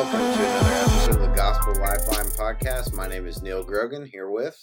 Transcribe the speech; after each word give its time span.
welcome 0.00 0.18
to 0.18 0.48
another 0.48 0.72
episode 0.72 1.14
of 1.16 1.20
the 1.20 1.36
Gospel 1.36 1.74
Lifeline 1.74 2.24
podcast. 2.28 2.94
My 2.94 3.06
name 3.06 3.26
is 3.26 3.42
Neal 3.42 3.62
Grogan 3.62 4.06
here 4.06 4.30
with 4.30 4.56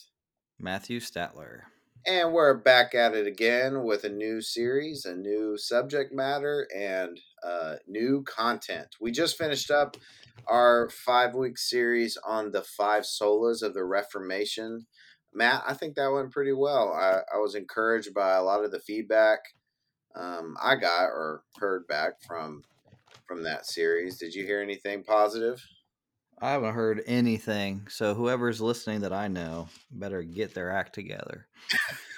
Matthew 0.57 0.99
Statler. 0.99 1.59
And 2.07 2.33
we're 2.33 2.55
back 2.55 2.95
at 2.95 3.13
it 3.13 3.27
again 3.27 3.83
with 3.83 4.03
a 4.03 4.09
new 4.09 4.41
series, 4.41 5.05
a 5.05 5.15
new 5.15 5.55
subject 5.55 6.11
matter, 6.11 6.67
and 6.75 7.19
uh, 7.43 7.75
new 7.85 8.23
content. 8.23 8.95
We 8.99 9.11
just 9.11 9.37
finished 9.37 9.69
up 9.69 9.95
our 10.47 10.89
five 10.89 11.35
week 11.35 11.59
series 11.59 12.17
on 12.25 12.49
the 12.49 12.63
five 12.63 13.03
solas 13.03 13.61
of 13.61 13.75
the 13.75 13.85
Reformation. 13.85 14.87
Matt, 15.31 15.61
I 15.67 15.75
think 15.75 15.97
that 15.97 16.11
went 16.11 16.31
pretty 16.31 16.53
well. 16.53 16.91
I, 16.93 17.19
I 17.31 17.37
was 17.37 17.53
encouraged 17.53 18.11
by 18.11 18.33
a 18.33 18.43
lot 18.43 18.65
of 18.65 18.71
the 18.71 18.79
feedback 18.79 19.41
um, 20.15 20.57
I 20.59 20.77
got 20.77 21.05
or 21.05 21.43
heard 21.59 21.85
back 21.85 22.13
from 22.25 22.63
from 23.27 23.43
that 23.43 23.65
series. 23.65 24.17
Did 24.17 24.33
you 24.33 24.45
hear 24.45 24.61
anything 24.61 25.03
positive? 25.03 25.63
I 26.39 26.51
haven't 26.51 26.75
heard 26.75 27.03
anything. 27.07 27.87
So 27.89 28.13
whoever's 28.13 28.61
listening 28.61 29.01
that 29.01 29.13
I 29.13 29.27
know 29.27 29.69
better 29.91 30.21
get 30.21 30.53
their 30.53 30.71
act 30.71 30.93
together. 30.93 31.47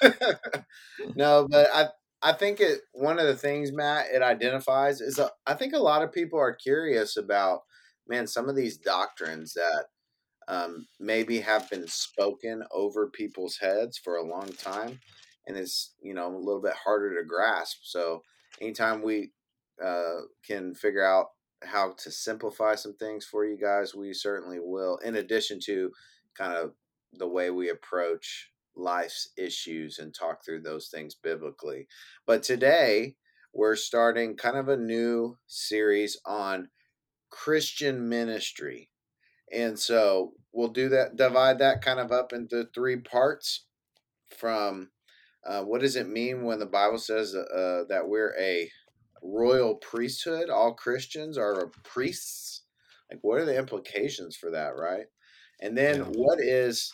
no, 1.16 1.48
but 1.50 1.68
I 1.74 1.88
I 2.22 2.34
think 2.34 2.60
it 2.60 2.82
one 2.92 3.18
of 3.18 3.28
the 3.28 3.36
things 3.36 3.72
Matt 3.72 4.08
it 4.14 4.22
identifies 4.22 5.00
is 5.00 5.20
a, 5.20 5.30
I 5.48 5.54
think 5.54 5.74
a 5.74 5.80
lot 5.80 6.02
of 6.02 6.12
people 6.12 6.38
are 6.38 6.54
curious 6.54 7.16
about 7.16 7.62
man 8.08 8.28
some 8.28 8.50
of 8.50 8.58
these 8.58 8.78
doctrines 8.78 9.54
that 9.54 9.86
um, 10.50 10.88
maybe 11.00 11.40
have 11.40 11.70
been 11.70 11.88
spoken 11.88 12.64
over 12.72 13.10
people's 13.10 13.58
heads 13.58 13.98
for 13.98 14.18
a 14.18 14.28
long 14.28 14.50
time 14.54 15.00
and 15.48 15.58
it's 15.58 15.94
you 16.02 16.14
know 16.14 16.28
a 16.28 16.38
little 16.38 16.62
bit 16.62 16.74
harder 16.74 17.20
to 17.20 17.28
grasp. 17.28 17.80
So 17.84 18.24
anytime 18.62 19.02
we 19.02 19.32
uh, 19.84 20.22
can 20.46 20.76
figure 20.76 21.06
out 21.06 21.28
how 21.64 21.94
to 21.98 22.12
simplify 22.12 22.76
some 22.76 22.96
things 22.96 23.26
for 23.26 23.46
you 23.46 23.58
guys, 23.58 23.94
we 23.94 24.14
certainly 24.14 24.60
will. 24.62 24.98
In 25.04 25.16
addition 25.16 25.60
to 25.66 25.92
kind 26.38 26.54
of 26.54 26.74
the 27.14 27.28
way 27.28 27.50
we 27.50 27.70
approach 27.70 28.52
life's 28.76 29.30
issues 29.38 30.00
and 30.00 30.14
talk 30.14 30.44
through 30.44 30.62
those 30.62 30.88
things 30.88 31.16
biblically. 31.16 31.88
But 32.26 32.44
today 32.44 33.16
we're 33.54 33.76
starting 33.76 34.38
kind 34.38 34.58
of 34.58 34.70
a 34.70 34.78
new 34.78 35.38
series 35.48 36.20
on 36.26 36.70
Christian 37.30 38.08
ministry. 38.08 38.90
And 39.52 39.78
so 39.78 40.34
we'll 40.54 40.70
do 40.70 40.90
that, 40.90 41.16
divide 41.16 41.60
that 41.60 41.84
kind 41.84 42.00
of 42.00 42.12
up 42.12 42.32
into 42.32 42.68
three 42.74 42.98
parts 42.98 43.66
from 44.38 44.90
uh, 45.46 45.64
what 45.64 45.82
does 45.82 45.96
it 45.96 46.08
mean 46.08 46.44
when 46.44 46.60
the 46.60 46.66
Bible 46.66 47.00
says 47.00 47.34
uh, 47.36 47.84
that 47.90 48.08
we're 48.08 48.36
a 48.40 48.70
royal 49.22 49.76
priesthood. 49.76 50.50
All 50.50 50.74
Christians 50.74 51.38
are 51.38 51.72
priests. 51.84 52.64
Like, 53.12 53.20
what 53.22 53.40
are 53.40 53.46
the 53.46 53.58
implications 53.58 54.36
for 54.36 54.52
that, 54.52 54.76
right? 54.78 55.06
And 55.62 55.78
then, 55.78 55.98
yeah. 55.98 56.04
what 56.04 56.40
is 56.40 56.94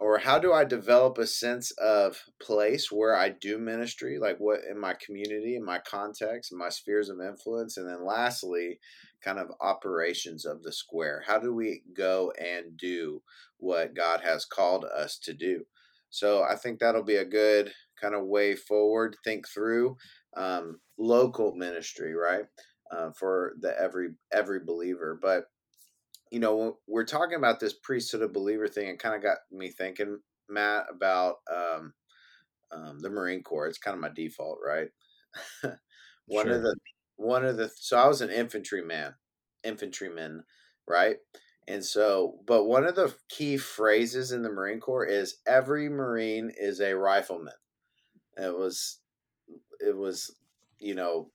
or 0.00 0.18
how 0.18 0.38
do 0.38 0.52
I 0.52 0.64
develop 0.64 1.18
a 1.18 1.26
sense 1.26 1.72
of 1.72 2.22
place 2.40 2.90
where 2.92 3.16
I 3.16 3.30
do 3.30 3.58
ministry, 3.58 4.18
like 4.18 4.38
what 4.38 4.60
in 4.70 4.78
my 4.78 4.94
community, 4.94 5.56
in 5.56 5.64
my 5.64 5.80
context, 5.80 6.52
in 6.52 6.58
my 6.58 6.68
spheres 6.68 7.08
of 7.08 7.20
influence, 7.20 7.76
and 7.76 7.88
then 7.88 8.04
lastly, 8.04 8.78
kind 9.24 9.40
of 9.40 9.50
operations 9.60 10.44
of 10.44 10.62
the 10.62 10.72
square. 10.72 11.24
How 11.26 11.38
do 11.38 11.52
we 11.52 11.82
go 11.96 12.32
and 12.38 12.76
do 12.76 13.22
what 13.56 13.94
God 13.94 14.20
has 14.20 14.44
called 14.44 14.84
us 14.84 15.18
to 15.24 15.34
do? 15.34 15.64
So 16.10 16.44
I 16.44 16.54
think 16.54 16.78
that'll 16.78 17.02
be 17.02 17.16
a 17.16 17.24
good 17.24 17.72
kind 18.00 18.14
of 18.14 18.24
way 18.24 18.54
forward. 18.54 19.16
Think 19.24 19.48
through 19.48 19.96
um, 20.36 20.80
local 20.98 21.54
ministry, 21.54 22.14
right? 22.14 22.44
Uh, 22.90 23.10
for 23.12 23.54
the 23.60 23.78
every 23.78 24.10
every 24.32 24.60
believer. 24.64 25.18
But 25.20 25.44
you 26.30 26.40
know, 26.40 26.78
we're 26.86 27.04
talking 27.04 27.36
about 27.36 27.60
this 27.60 27.74
priesthood 27.74 28.22
of 28.22 28.32
believer 28.32 28.68
thing, 28.68 28.88
it 28.88 28.98
kind 28.98 29.14
of 29.14 29.22
got 29.22 29.38
me 29.50 29.70
thinking, 29.70 30.20
Matt, 30.48 30.84
about 30.90 31.36
um, 31.52 31.94
um, 32.70 32.98
the 33.00 33.10
Marine 33.10 33.42
Corps. 33.42 33.66
It's 33.66 33.78
kind 33.78 33.94
of 33.94 34.00
my 34.00 34.10
default, 34.14 34.58
right? 34.64 34.88
one 36.26 36.46
sure. 36.46 36.56
of 36.56 36.62
the 36.62 36.76
one 37.16 37.44
of 37.44 37.56
the 37.56 37.70
so 37.74 37.98
I 37.98 38.06
was 38.06 38.20
an 38.20 38.30
infantryman, 38.30 39.14
infantryman, 39.64 40.44
right? 40.86 41.16
And 41.66 41.84
so, 41.84 42.38
but 42.46 42.64
one 42.64 42.86
of 42.86 42.94
the 42.94 43.14
key 43.28 43.58
phrases 43.58 44.32
in 44.32 44.42
the 44.42 44.48
Marine 44.48 44.80
Corps 44.80 45.04
is 45.04 45.36
every 45.46 45.90
Marine 45.90 46.50
is 46.56 46.80
a 46.80 46.96
rifleman. 46.96 47.52
It 48.38 48.56
was 48.56 49.00
it 49.80 49.96
was 49.96 50.34
you 50.78 50.94
know 50.94 51.30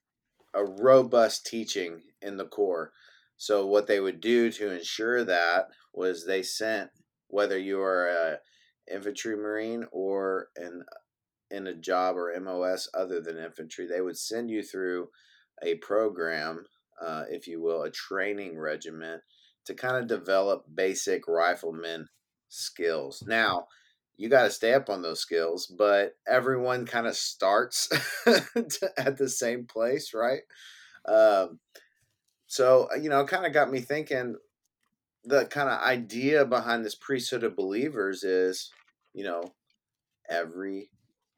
a 0.53 0.63
robust 0.63 1.45
teaching 1.45 2.01
in 2.21 2.37
the 2.37 2.45
corps. 2.45 2.91
So 3.37 3.65
what 3.65 3.87
they 3.87 3.99
would 3.99 4.21
do 4.21 4.51
to 4.51 4.71
ensure 4.71 5.23
that 5.23 5.67
was 5.93 6.25
they 6.25 6.43
sent 6.43 6.91
whether 7.27 7.57
you 7.57 7.81
are 7.81 8.07
a 8.07 8.39
infantry 8.91 9.35
marine 9.35 9.85
or 9.91 10.49
in 10.55 10.83
in 11.49 11.67
a 11.67 11.73
job 11.73 12.17
or 12.17 12.37
mos 12.39 12.89
other 12.93 13.21
than 13.21 13.37
infantry 13.37 13.87
they 13.87 14.01
would 14.01 14.17
send 14.17 14.49
you 14.49 14.61
through 14.61 15.07
a 15.63 15.75
program 15.75 16.65
uh, 17.01 17.23
if 17.29 17.47
you 17.47 17.61
will 17.61 17.83
a 17.83 17.91
training 17.91 18.57
regiment 18.57 19.21
to 19.65 19.73
kind 19.73 19.97
of 19.97 20.07
develop 20.07 20.65
basic 20.73 21.27
rifleman 21.27 22.07
skills. 22.49 23.23
Now 23.25 23.67
you 24.17 24.29
got 24.29 24.43
to 24.43 24.51
stay 24.51 24.73
up 24.73 24.89
on 24.89 25.01
those 25.01 25.19
skills, 25.19 25.67
but 25.67 26.15
everyone 26.27 26.85
kind 26.85 27.07
of 27.07 27.15
starts 27.15 27.89
at 28.97 29.17
the 29.17 29.29
same 29.29 29.65
place, 29.65 30.13
right? 30.13 30.41
Um, 31.07 31.59
so, 32.47 32.87
you 33.01 33.09
know, 33.09 33.25
kind 33.25 33.45
of 33.45 33.53
got 33.53 33.71
me 33.71 33.79
thinking 33.79 34.35
the 35.25 35.45
kind 35.45 35.69
of 35.69 35.81
idea 35.81 36.45
behind 36.45 36.85
this 36.85 36.95
priesthood 36.95 37.43
of 37.43 37.55
believers 37.55 38.23
is, 38.23 38.71
you 39.13 39.23
know, 39.23 39.41
every 40.29 40.89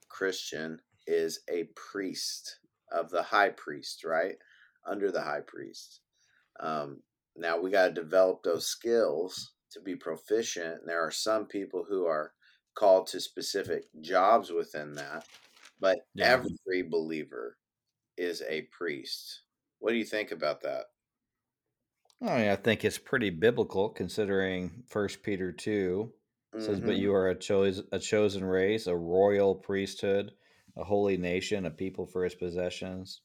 Christian 0.10 0.80
is 1.08 1.40
a 1.50 1.70
priest 1.76 2.58
of 2.92 3.10
the 3.10 3.24
high 3.24 3.50
priest, 3.50 4.04
right? 4.04 4.36
Under 4.86 5.12
the 5.12 5.22
high 5.22 5.42
priest. 5.46 6.02
Um, 6.60 7.02
now 7.36 7.60
we 7.60 7.70
got 7.70 7.88
to 7.88 7.94
develop 7.94 8.44
those 8.44 8.68
skills 8.68 9.54
to 9.72 9.82
be 9.82 9.96
proficient. 9.96 10.82
And 10.82 10.88
there 10.88 11.02
are 11.02 11.12
some 11.12 11.46
people 11.46 11.86
who 11.88 12.06
are 12.06 12.34
called 12.76 13.08
to 13.08 13.20
specific 13.20 13.86
jobs 14.02 14.52
within 14.52 14.94
that, 14.96 15.26
but 15.80 16.00
yeah. 16.14 16.26
every 16.26 16.84
believer 16.84 17.58
is 18.18 18.44
a 18.48 18.68
priest. 18.72 19.42
What 19.80 19.92
do 19.92 19.98
you 19.98 20.06
think 20.06 20.32
about 20.32 20.62
that? 20.62 20.86
I 22.22 22.38
mean, 22.38 22.50
I 22.50 22.56
think 22.56 22.86
it's 22.86 22.98
pretty 22.98 23.30
biblical 23.30 23.90
considering 23.90 24.84
First 24.88 25.22
Peter 25.22 25.52
2 25.52 26.12
says, 26.60 26.78
mm-hmm. 26.78 26.88
But 26.88 26.98
you 26.98 27.14
are 27.14 27.30
a, 27.30 27.36
cho- 27.36 27.72
a 27.92 28.00
chosen 28.00 28.44
race, 28.44 28.88
a 28.88 28.96
royal 28.96 29.56
priesthood, 29.56 30.32
a 30.78 30.84
holy 30.84 31.18
nation, 31.18 31.66
a 31.66 31.72
people 31.72 32.06
for 32.06 32.24
his 32.24 32.36
possessions, 32.36 33.22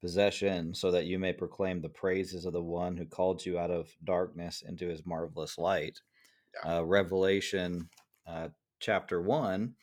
possession, 0.00 0.74
so 0.74 0.90
that 0.90 1.06
you 1.06 1.18
may 1.18 1.32
proclaim 1.32 1.80
the 1.80 1.88
praises 1.88 2.44
of 2.44 2.52
the 2.52 2.62
one 2.62 2.96
who 2.96 3.06
called 3.06 3.44
you 3.44 3.58
out 3.58 3.70
of 3.70 3.88
darkness 4.04 4.62
into 4.66 4.88
his 4.88 5.06
marvelous 5.06 5.58
light. 5.58 6.00
Yeah. 6.64 6.78
Uh, 6.78 6.82
Revelation 6.82 7.88
uh, 8.26 8.48
chapter 8.80 9.20
1, 9.20 9.74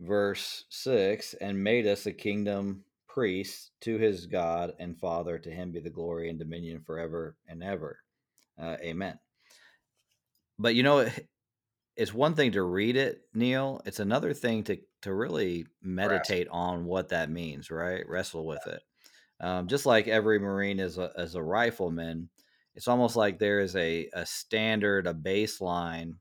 verse 0.00 0.64
6 0.70 1.34
and 1.34 1.62
made 1.62 1.86
us 1.86 2.06
a 2.06 2.12
kingdom 2.12 2.84
priests 3.08 3.70
to 3.80 3.96
his 3.96 4.26
God 4.26 4.74
and 4.78 4.98
Father. 4.98 5.38
To 5.38 5.50
him 5.50 5.72
be 5.72 5.80
the 5.80 5.90
glory 5.90 6.28
and 6.28 6.38
dominion 6.38 6.82
forever 6.82 7.36
and 7.48 7.62
ever. 7.62 7.98
Uh, 8.60 8.76
amen. 8.82 9.18
But 10.58 10.74
you 10.74 10.82
know, 10.82 11.08
it's 11.96 12.12
one 12.12 12.34
thing 12.34 12.52
to 12.52 12.62
read 12.62 12.96
it, 12.96 13.22
Neal. 13.34 13.80
It's 13.86 14.00
another 14.00 14.34
thing 14.34 14.64
to 14.64 14.78
to 15.02 15.14
really 15.14 15.66
meditate 15.82 16.48
on 16.50 16.84
what 16.84 17.10
that 17.10 17.30
means, 17.30 17.70
right? 17.70 18.06
Wrestle 18.08 18.46
with 18.46 18.66
it. 18.66 18.82
Um, 19.40 19.66
just 19.66 19.86
like 19.86 20.08
every 20.08 20.38
Marine 20.38 20.78
is 20.80 20.98
a 20.98 21.10
as 21.16 21.34
a 21.34 21.42
rifleman, 21.42 22.28
it's 22.74 22.88
almost 22.88 23.16
like 23.16 23.38
there 23.38 23.60
is 23.60 23.76
a 23.76 24.08
a 24.12 24.26
standard, 24.26 25.06
a 25.06 25.14
baseline 25.14 26.14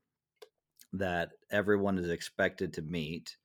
that 0.99 1.31
everyone 1.51 1.97
is 1.97 2.09
expected 2.09 2.73
to 2.73 2.81
meet. 2.81 3.37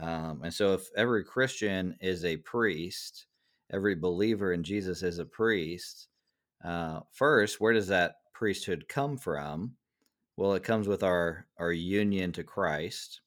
Um, 0.00 0.42
and 0.42 0.52
so, 0.52 0.74
if 0.74 0.88
every 0.96 1.24
Christian 1.24 1.96
is 2.00 2.24
a 2.24 2.38
priest, 2.38 3.26
every 3.72 3.94
believer 3.94 4.52
in 4.52 4.64
Jesus 4.64 5.02
is 5.02 5.18
a 5.18 5.24
priest, 5.24 6.08
uh, 6.64 7.00
first, 7.12 7.60
where 7.60 7.72
does 7.72 7.88
that 7.88 8.16
priesthood 8.32 8.86
come 8.88 9.16
from? 9.16 9.76
Well, 10.36 10.54
it 10.54 10.64
comes 10.64 10.88
with 10.88 11.04
our, 11.04 11.46
our 11.58 11.72
union 11.72 12.32
to 12.32 12.42
Christ. 12.42 13.20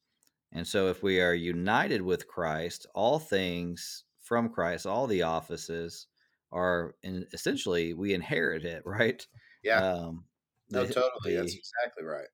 And 0.52 0.68
so, 0.68 0.88
if 0.88 1.04
we 1.04 1.22
are 1.22 1.34
united 1.34 2.02
with 2.02 2.28
Christ, 2.28 2.86
all 2.94 3.20
things 3.20 4.04
from 4.22 4.50
Christ, 4.50 4.86
all 4.86 5.08
the 5.08 5.22
offices 5.22 6.08
are 6.52 6.96
in, 7.04 7.26
essentially 7.34 7.94
we 7.94 8.14
inherit 8.14 8.66
it, 8.66 8.82
right? 8.86 9.26
Yeah. 9.64 9.80
Um, 9.80 10.26
no, 10.70 10.86
the, 10.86 10.94
totally. 10.94 11.36
The, 11.36 11.42
That's 11.42 11.56
exactly 11.56 12.04
right. 12.04 12.28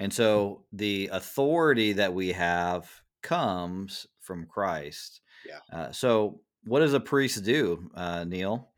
And 0.00 0.12
so 0.14 0.64
the 0.72 1.10
authority 1.12 1.92
that 1.92 2.14
we 2.14 2.32
have 2.32 2.90
comes 3.22 4.06
from 4.18 4.46
Christ. 4.46 5.20
Yeah. 5.46 5.58
Uh, 5.70 5.92
so 5.92 6.40
what 6.64 6.80
does 6.80 6.94
a 6.94 7.00
priest 7.00 7.44
do, 7.44 7.90
uh, 7.94 8.24
Neal? 8.24 8.70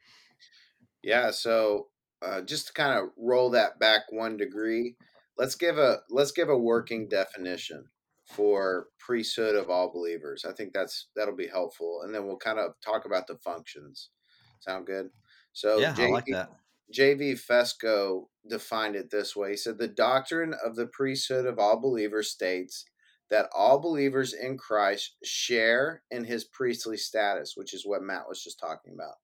Yeah. 1.01 1.31
So 1.31 1.87
uh, 2.21 2.41
just 2.41 2.67
to 2.67 2.73
kind 2.73 2.99
of 2.99 3.11
roll 3.17 3.51
that 3.51 3.79
back 3.79 4.03
one 4.11 4.37
degree, 4.37 4.97
let's 5.39 5.55
give 5.55 5.79
a 5.79 5.99
let's 6.11 6.33
give 6.33 6.49
a 6.49 6.59
working 6.59 7.09
definition 7.09 7.85
for 8.25 8.87
priesthood 8.99 9.55
of 9.55 9.71
all 9.71 9.93
believers. 9.93 10.45
I 10.45 10.53
think 10.53 10.73
that's 10.73 11.07
that'll 11.15 11.37
be 11.37 11.47
helpful, 11.47 12.03
and 12.05 12.13
then 12.13 12.27
we'll 12.27 12.37
kind 12.37 12.59
of 12.59 12.73
talk 12.85 13.05
about 13.05 13.29
the 13.29 13.37
functions. 13.45 14.11
Sound 14.59 14.87
good? 14.87 15.11
So 15.53 15.79
yeah, 15.79 15.95
JV, 15.95 16.09
I 16.09 16.11
like 16.11 16.27
that. 16.33 16.51
J.V. 16.93 17.35
Fesko 17.35 18.25
defined 18.49 18.97
it 18.97 19.11
this 19.11 19.37
way. 19.37 19.51
He 19.51 19.57
said 19.57 19.79
the 19.79 19.89
doctrine 19.89 20.55
of 20.65 20.77
the 20.77 20.87
priesthood 20.87 21.47
of 21.47 21.59
all 21.59 21.81
believers 21.81 22.31
states 22.31 22.85
that 23.31 23.49
all 23.57 23.79
believers 23.79 24.35
in 24.35 24.59
Christ 24.59 25.17
share 25.25 26.03
in 26.11 26.25
his 26.25 26.45
priestly 26.45 26.97
status, 26.97 27.53
which 27.57 27.73
is 27.73 27.87
what 27.87 28.03
Matt 28.03 28.29
was 28.29 28.43
just 28.43 28.61
talking 28.61 28.93
about. 28.95 29.15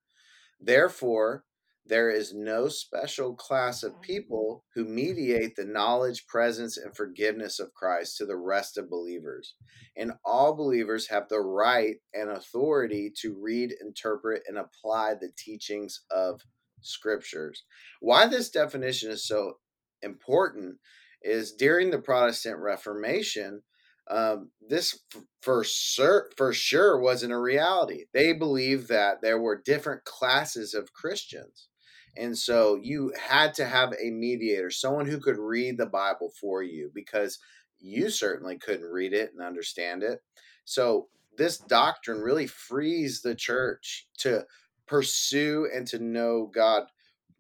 Therefore, 0.61 1.45
there 1.89 2.11
is 2.11 2.35
no 2.35 2.69
special 2.69 3.35
class 3.35 3.83
of 3.83 3.93
mm-hmm. 3.93 4.01
people 4.03 4.65
who 4.75 4.85
mediate 4.85 5.57
the 5.57 5.65
knowledge, 5.65 6.27
presence, 6.27 6.77
and 6.77 6.95
forgiveness 6.95 7.59
of 7.59 7.73
Christ 7.75 8.19
to 8.19 8.27
the 8.27 8.37
rest 8.37 8.77
of 8.77 8.91
believers. 8.91 9.55
And 9.97 10.13
all 10.25 10.55
believers 10.55 11.09
have 11.09 11.29
the 11.29 11.41
right 11.41 11.97
and 12.13 12.31
authority 12.31 13.11
to 13.23 13.39
read, 13.41 13.75
interpret, 13.81 14.43
and 14.47 14.59
apply 14.59 15.15
the 15.15 15.33
teachings 15.37 16.03
of 16.11 16.43
scriptures. 16.81 17.65
Why 18.01 18.27
this 18.27 18.51
definition 18.51 19.11
is 19.11 19.27
so 19.27 19.55
important 20.03 20.77
is 21.23 21.53
during 21.53 21.91
the 21.91 21.99
Protestant 21.99 22.59
Reformation, 22.59 23.63
um, 24.11 24.51
this 24.67 25.01
f- 25.15 25.23
for 25.43 25.65
sure 25.65 26.31
for 26.37 26.53
sure 26.53 26.99
wasn't 26.99 27.33
a 27.33 27.39
reality. 27.39 28.05
They 28.15 28.33
believed 28.33 28.89
that 28.89 29.21
there 29.21 29.39
were 29.39 29.61
different 29.63 30.05
classes 30.05 30.73
of 30.73 30.93
Christians, 30.95 31.69
and 32.17 32.37
so 32.37 32.79
you 32.81 33.13
had 33.21 33.53
to 33.55 33.67
have 33.67 33.93
a 33.93 34.11
mediator, 34.11 34.71
someone 34.71 35.07
who 35.07 35.21
could 35.21 35.39
read 35.39 35.77
the 35.77 35.87
Bible 35.87 36.33
for 36.41 36.63
you, 36.63 36.91
because 36.95 37.39
you 37.79 38.11
certainly 38.11 38.59
couldn't 38.59 38.91
read 38.91 39.13
it 39.13 39.33
and 39.33 39.43
understand 39.43 40.03
it. 40.03 40.21
So 40.65 41.09
this 41.37 41.59
doctrine 41.59 42.21
really 42.21 42.47
frees 42.47 43.23
the 43.23 43.35
church 43.35 44.09
to 44.19 44.45
pursue 44.89 45.69
and 45.75 45.87
to 45.89 45.99
know 45.99 46.51
God 46.53 46.85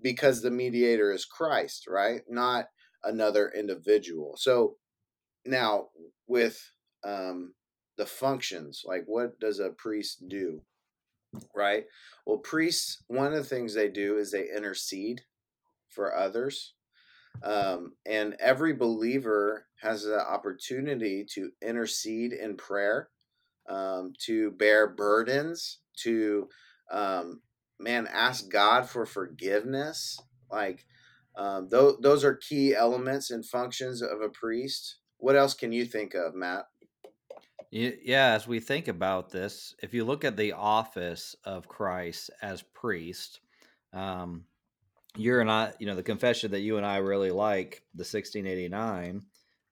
because 0.00 0.40
the 0.40 0.50
mediator 0.50 1.12
is 1.12 1.24
Christ, 1.24 1.86
right? 1.88 2.22
Not 2.28 2.66
another 3.04 3.52
individual. 3.56 4.36
So 4.36 4.76
now 5.44 5.88
with 6.26 6.60
um, 7.04 7.54
the 7.96 8.06
functions, 8.06 8.82
like 8.84 9.04
what 9.06 9.38
does 9.40 9.58
a 9.58 9.70
priest 9.70 10.28
do? 10.28 10.60
Right? 11.54 11.84
Well, 12.26 12.38
priests, 12.38 13.02
one 13.08 13.26
of 13.26 13.32
the 13.32 13.44
things 13.44 13.74
they 13.74 13.88
do 13.88 14.18
is 14.18 14.30
they 14.30 14.48
intercede 14.54 15.22
for 15.90 16.16
others. 16.16 16.74
Um, 17.42 17.92
and 18.06 18.34
every 18.40 18.72
believer 18.72 19.66
has 19.80 20.04
the 20.04 20.20
opportunity 20.20 21.24
to 21.34 21.50
intercede 21.62 22.32
in 22.32 22.56
prayer, 22.56 23.10
um, 23.68 24.12
to 24.26 24.50
bear 24.52 24.88
burdens, 24.88 25.80
to 25.98 26.48
um, 26.90 27.40
man, 27.78 28.08
ask 28.12 28.50
God 28.50 28.88
for 28.88 29.06
forgiveness. 29.06 30.20
Like 30.50 30.84
um, 31.36 31.68
those, 31.68 31.98
those 32.00 32.24
are 32.24 32.34
key 32.34 32.74
elements 32.74 33.30
and 33.30 33.44
functions 33.44 34.02
of 34.02 34.20
a 34.20 34.28
priest. 34.28 34.96
What 35.18 35.36
else 35.36 35.54
can 35.54 35.72
you 35.72 35.84
think 35.84 36.14
of, 36.14 36.34
Matt? 36.34 36.64
Yeah, 37.70 38.32
as 38.32 38.48
we 38.48 38.60
think 38.60 38.88
about 38.88 39.30
this, 39.30 39.74
if 39.82 39.92
you 39.92 40.04
look 40.04 40.24
at 40.24 40.38
the 40.38 40.52
office 40.52 41.36
of 41.44 41.68
Christ 41.68 42.30
as 42.40 42.62
priest, 42.62 43.40
um, 43.92 44.44
you're 45.16 45.44
not, 45.44 45.78
you 45.78 45.86
know, 45.86 45.94
the 45.94 46.02
confession 46.02 46.52
that 46.52 46.60
you 46.60 46.78
and 46.78 46.86
I 46.86 46.98
really 46.98 47.30
like, 47.30 47.82
the 47.94 48.04
1689, 48.04 49.22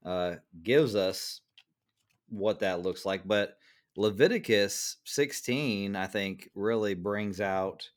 uh, 0.04 0.34
gives 0.62 0.94
us 0.94 1.40
what 2.28 2.60
that 2.60 2.82
looks 2.82 3.06
like. 3.06 3.26
But 3.26 3.56
Leviticus 3.96 4.96
16, 5.04 5.96
I 5.96 6.06
think, 6.06 6.50
really 6.54 6.94
brings 6.94 7.40
out 7.40 7.88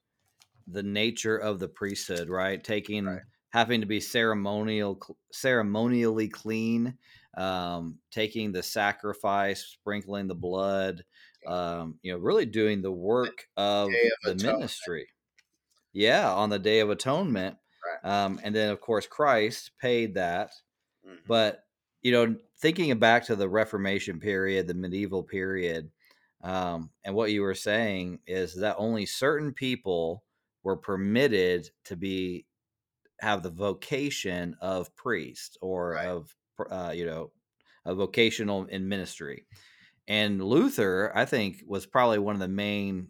the 0.68 0.84
nature 0.84 1.38
of 1.38 1.60
the 1.60 1.68
priesthood, 1.68 2.30
right? 2.30 2.64
Taking 2.64 3.06
right. 3.06 3.22
having 3.50 3.82
to 3.82 3.88
be 3.88 4.00
ceremonial 4.00 5.00
ceremonially 5.32 6.30
clean, 6.30 6.98
um, 7.38 7.98
taking 8.12 8.52
the 8.52 8.64
sacrifice, 8.64 9.62
sprinkling 9.62 10.28
the 10.28 10.36
blood, 10.36 11.04
um, 11.48 11.98
you 12.02 12.12
know, 12.12 12.20
really 12.20 12.46
doing 12.46 12.82
the 12.82 12.92
work 12.92 13.48
of, 13.58 13.90
of 13.90 14.38
the 14.38 14.46
ministry. 14.46 15.08
Yeah, 15.92 16.32
on 16.32 16.50
the 16.50 16.60
Day 16.60 16.80
of 16.80 16.90
Atonement. 16.90 17.58
Right. 18.04 18.24
Um, 18.24 18.40
and 18.44 18.56
then, 18.56 18.70
of 18.70 18.80
course, 18.80 19.08
Christ 19.08 19.72
paid 19.82 20.16
that. 20.16 20.52
Mm-hmm. 21.06 21.16
But, 21.28 21.64
you 22.02 22.12
know, 22.12 22.36
thinking 22.60 22.98
back 23.00 23.26
to 23.26 23.36
the 23.36 23.50
Reformation 23.50 24.20
period, 24.20 24.68
the 24.68 24.74
medieval 24.74 25.24
period, 25.24 25.92
um, 26.42 26.90
and 27.04 27.16
what 27.16 27.32
you 27.32 27.42
were 27.42 27.56
saying 27.56 28.20
is 28.26 28.56
that 28.56 28.76
only 28.78 29.06
certain 29.06 29.54
people 29.54 30.24
were 30.64 30.78
permitted 30.78 31.70
to 31.86 31.96
be 31.96 32.46
have 33.20 33.44
the 33.44 33.50
vocation 33.50 34.56
of 34.62 34.96
priest 34.96 35.58
or 35.62 35.92
right. 35.92 36.08
of 36.08 36.36
uh, 36.70 36.92
you 36.96 37.06
know 37.06 37.32
a 37.86 37.94
vocational 37.94 38.66
in 38.66 38.88
ministry. 38.88 39.46
And 40.08 40.44
luther 40.44 41.12
i 41.16 41.26
think 41.26 41.64
was 41.68 41.86
probably 41.86 42.18
one 42.18 42.34
of 42.34 42.42
the 42.42 42.48
main 42.48 43.10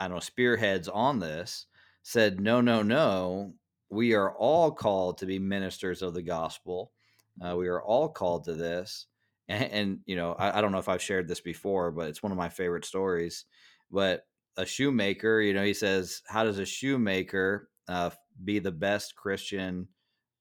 i 0.00 0.08
don't 0.08 0.16
know 0.16 0.20
spearheads 0.20 0.88
on 0.88 1.18
this 1.18 1.66
said 2.02 2.40
no 2.40 2.60
no 2.60 2.82
no. 2.82 3.54
We 3.90 4.14
are 4.14 4.34
all 4.34 4.72
called 4.72 5.18
to 5.18 5.26
be 5.26 5.38
ministers 5.38 6.02
of 6.02 6.14
the 6.14 6.22
gospel 6.22 6.92
uh, 7.42 7.56
we 7.56 7.68
are 7.68 7.82
all 7.82 8.08
called 8.08 8.44
to 8.44 8.54
this 8.54 9.06
and, 9.48 9.64
and 9.72 9.98
you 10.06 10.16
know 10.16 10.32
I, 10.32 10.58
I, 10.58 10.60
don't 10.60 10.72
know 10.72 10.78
if 10.78 10.88
i've 10.88 11.02
shared 11.02 11.28
this 11.28 11.40
before 11.40 11.90
but 11.90 12.08
it's 12.08 12.22
one 12.22 12.32
of 12.32 12.38
my 12.38 12.48
favorite 12.48 12.84
stories 12.84 13.44
but 13.90 14.24
a 14.56 14.66
shoemaker, 14.66 15.40
you 15.40 15.54
know, 15.54 15.64
he 15.64 15.74
says, 15.74 16.22
how 16.26 16.44
does 16.44 16.58
a 16.58 16.66
shoemaker 16.66 17.68
uh, 17.88 18.10
be 18.42 18.58
the 18.58 18.72
best 18.72 19.16
Christian 19.16 19.88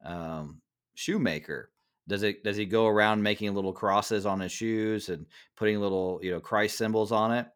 um, 0.03 0.61
shoemaker? 0.95 1.71
Does 2.07 2.23
it 2.23 2.43
does 2.43 2.57
he 2.57 2.65
go 2.65 2.87
around 2.87 3.23
making 3.23 3.53
little 3.53 3.71
crosses 3.71 4.25
on 4.25 4.41
his 4.41 4.51
shoes 4.51 5.07
and 5.07 5.25
putting 5.55 5.79
little 5.79 6.19
you 6.21 6.31
know 6.31 6.41
Christ 6.41 6.77
symbols 6.77 7.13
on 7.13 7.31
it? 7.31 7.47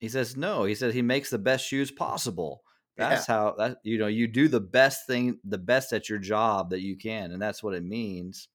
He 0.00 0.08
says 0.08 0.36
no. 0.36 0.64
He 0.64 0.74
says 0.74 0.92
he 0.92 1.02
makes 1.02 1.30
the 1.30 1.38
best 1.38 1.64
shoes 1.64 1.92
possible. 1.92 2.62
That's 2.96 3.28
yeah. 3.28 3.34
how 3.34 3.54
that 3.58 3.76
you 3.84 3.98
know 3.98 4.08
you 4.08 4.26
do 4.26 4.48
the 4.48 4.60
best 4.60 5.06
thing, 5.06 5.38
the 5.44 5.58
best 5.58 5.92
at 5.92 6.08
your 6.08 6.18
job 6.18 6.70
that 6.70 6.80
you 6.80 6.96
can, 6.96 7.30
and 7.30 7.40
that's 7.40 7.62
what 7.62 7.74
it 7.74 7.84
means 7.84 8.48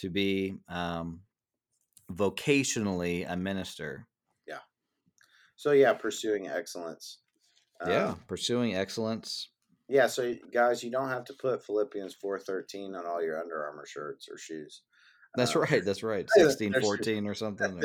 to 0.00 0.10
be 0.10 0.54
um, 0.68 1.20
vocationally 2.12 3.30
a 3.30 3.36
minister. 3.36 4.06
Yeah. 4.46 4.58
So 5.56 5.72
yeah, 5.72 5.92
pursuing 5.92 6.48
excellence. 6.48 7.18
Yeah, 7.86 8.08
um, 8.08 8.20
pursuing 8.28 8.74
excellence. 8.74 9.48
Yeah, 9.88 10.06
so 10.06 10.34
guys, 10.52 10.84
you 10.84 10.90
don't 10.90 11.08
have 11.08 11.24
to 11.24 11.34
put 11.34 11.64
Philippians 11.64 12.14
four 12.14 12.38
thirteen 12.38 12.94
on 12.94 13.06
all 13.06 13.22
your 13.22 13.40
Under 13.40 13.64
Armour 13.64 13.86
shirts 13.86 14.28
or 14.30 14.38
shoes. 14.38 14.82
That's 15.36 15.54
um, 15.54 15.62
right. 15.62 15.84
That's 15.84 16.02
right. 16.02 16.28
16, 16.36 16.80
14 16.80 17.26
or 17.26 17.34
something. 17.34 17.80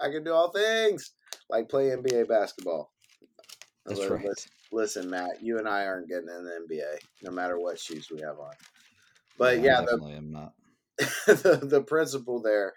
I 0.00 0.08
can 0.08 0.24
do 0.24 0.32
all 0.32 0.50
things 0.50 1.12
like 1.48 1.68
play 1.68 1.90
NBA 1.90 2.28
basketball. 2.28 2.92
That's 3.86 4.00
listen, 4.00 4.14
right. 4.14 4.26
Listen, 4.26 4.50
listen, 4.72 5.10
Matt, 5.10 5.42
you 5.42 5.58
and 5.58 5.68
I 5.68 5.86
aren't 5.86 6.08
getting 6.08 6.28
in 6.28 6.44
the 6.44 6.74
NBA 6.74 6.98
no 7.22 7.30
matter 7.30 7.58
what 7.58 7.78
shoes 7.78 8.08
we 8.10 8.20
have 8.20 8.38
on. 8.38 8.52
But 9.38 9.60
yeah, 9.60 9.80
the, 9.80 10.00
am 10.16 10.30
not. 10.30 10.52
the, 11.26 11.60
the 11.62 11.82
principle 11.82 12.40
there 12.40 12.74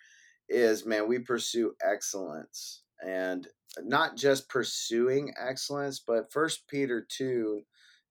is, 0.50 0.86
man, 0.86 1.07
we 1.07 1.19
pursue 1.19 1.74
excellence 1.81 2.84
and 3.05 3.48
not 3.84 4.15
just 4.15 4.50
pursuing 4.50 5.34
excellence, 5.39 6.01
but 6.05 6.31
First 6.31 6.67
Peter 6.67 7.05
two 7.07 7.62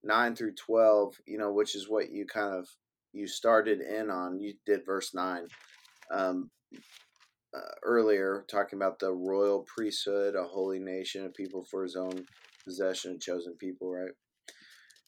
nine 0.02 0.36
through 0.36 0.54
twelve, 0.54 1.16
you 1.26 1.38
know, 1.38 1.52
which 1.52 1.74
is 1.74 1.88
what 1.88 2.10
you 2.10 2.26
kind 2.26 2.54
of 2.54 2.68
you 3.12 3.26
started 3.26 3.80
in 3.80 4.10
on. 4.10 4.40
You 4.40 4.54
did 4.66 4.84
verse 4.84 5.14
nine 5.14 5.48
um, 6.10 6.50
uh, 7.56 7.60
earlier, 7.82 8.44
talking 8.50 8.78
about 8.78 8.98
the 8.98 9.12
royal 9.12 9.64
priesthood, 9.74 10.34
a 10.34 10.44
holy 10.44 10.80
nation, 10.80 11.24
a 11.24 11.30
people 11.30 11.64
for 11.70 11.82
His 11.82 11.96
own 11.96 12.26
possession, 12.64 13.12
a 13.12 13.18
chosen 13.18 13.54
people. 13.58 13.90
Right? 13.90 14.12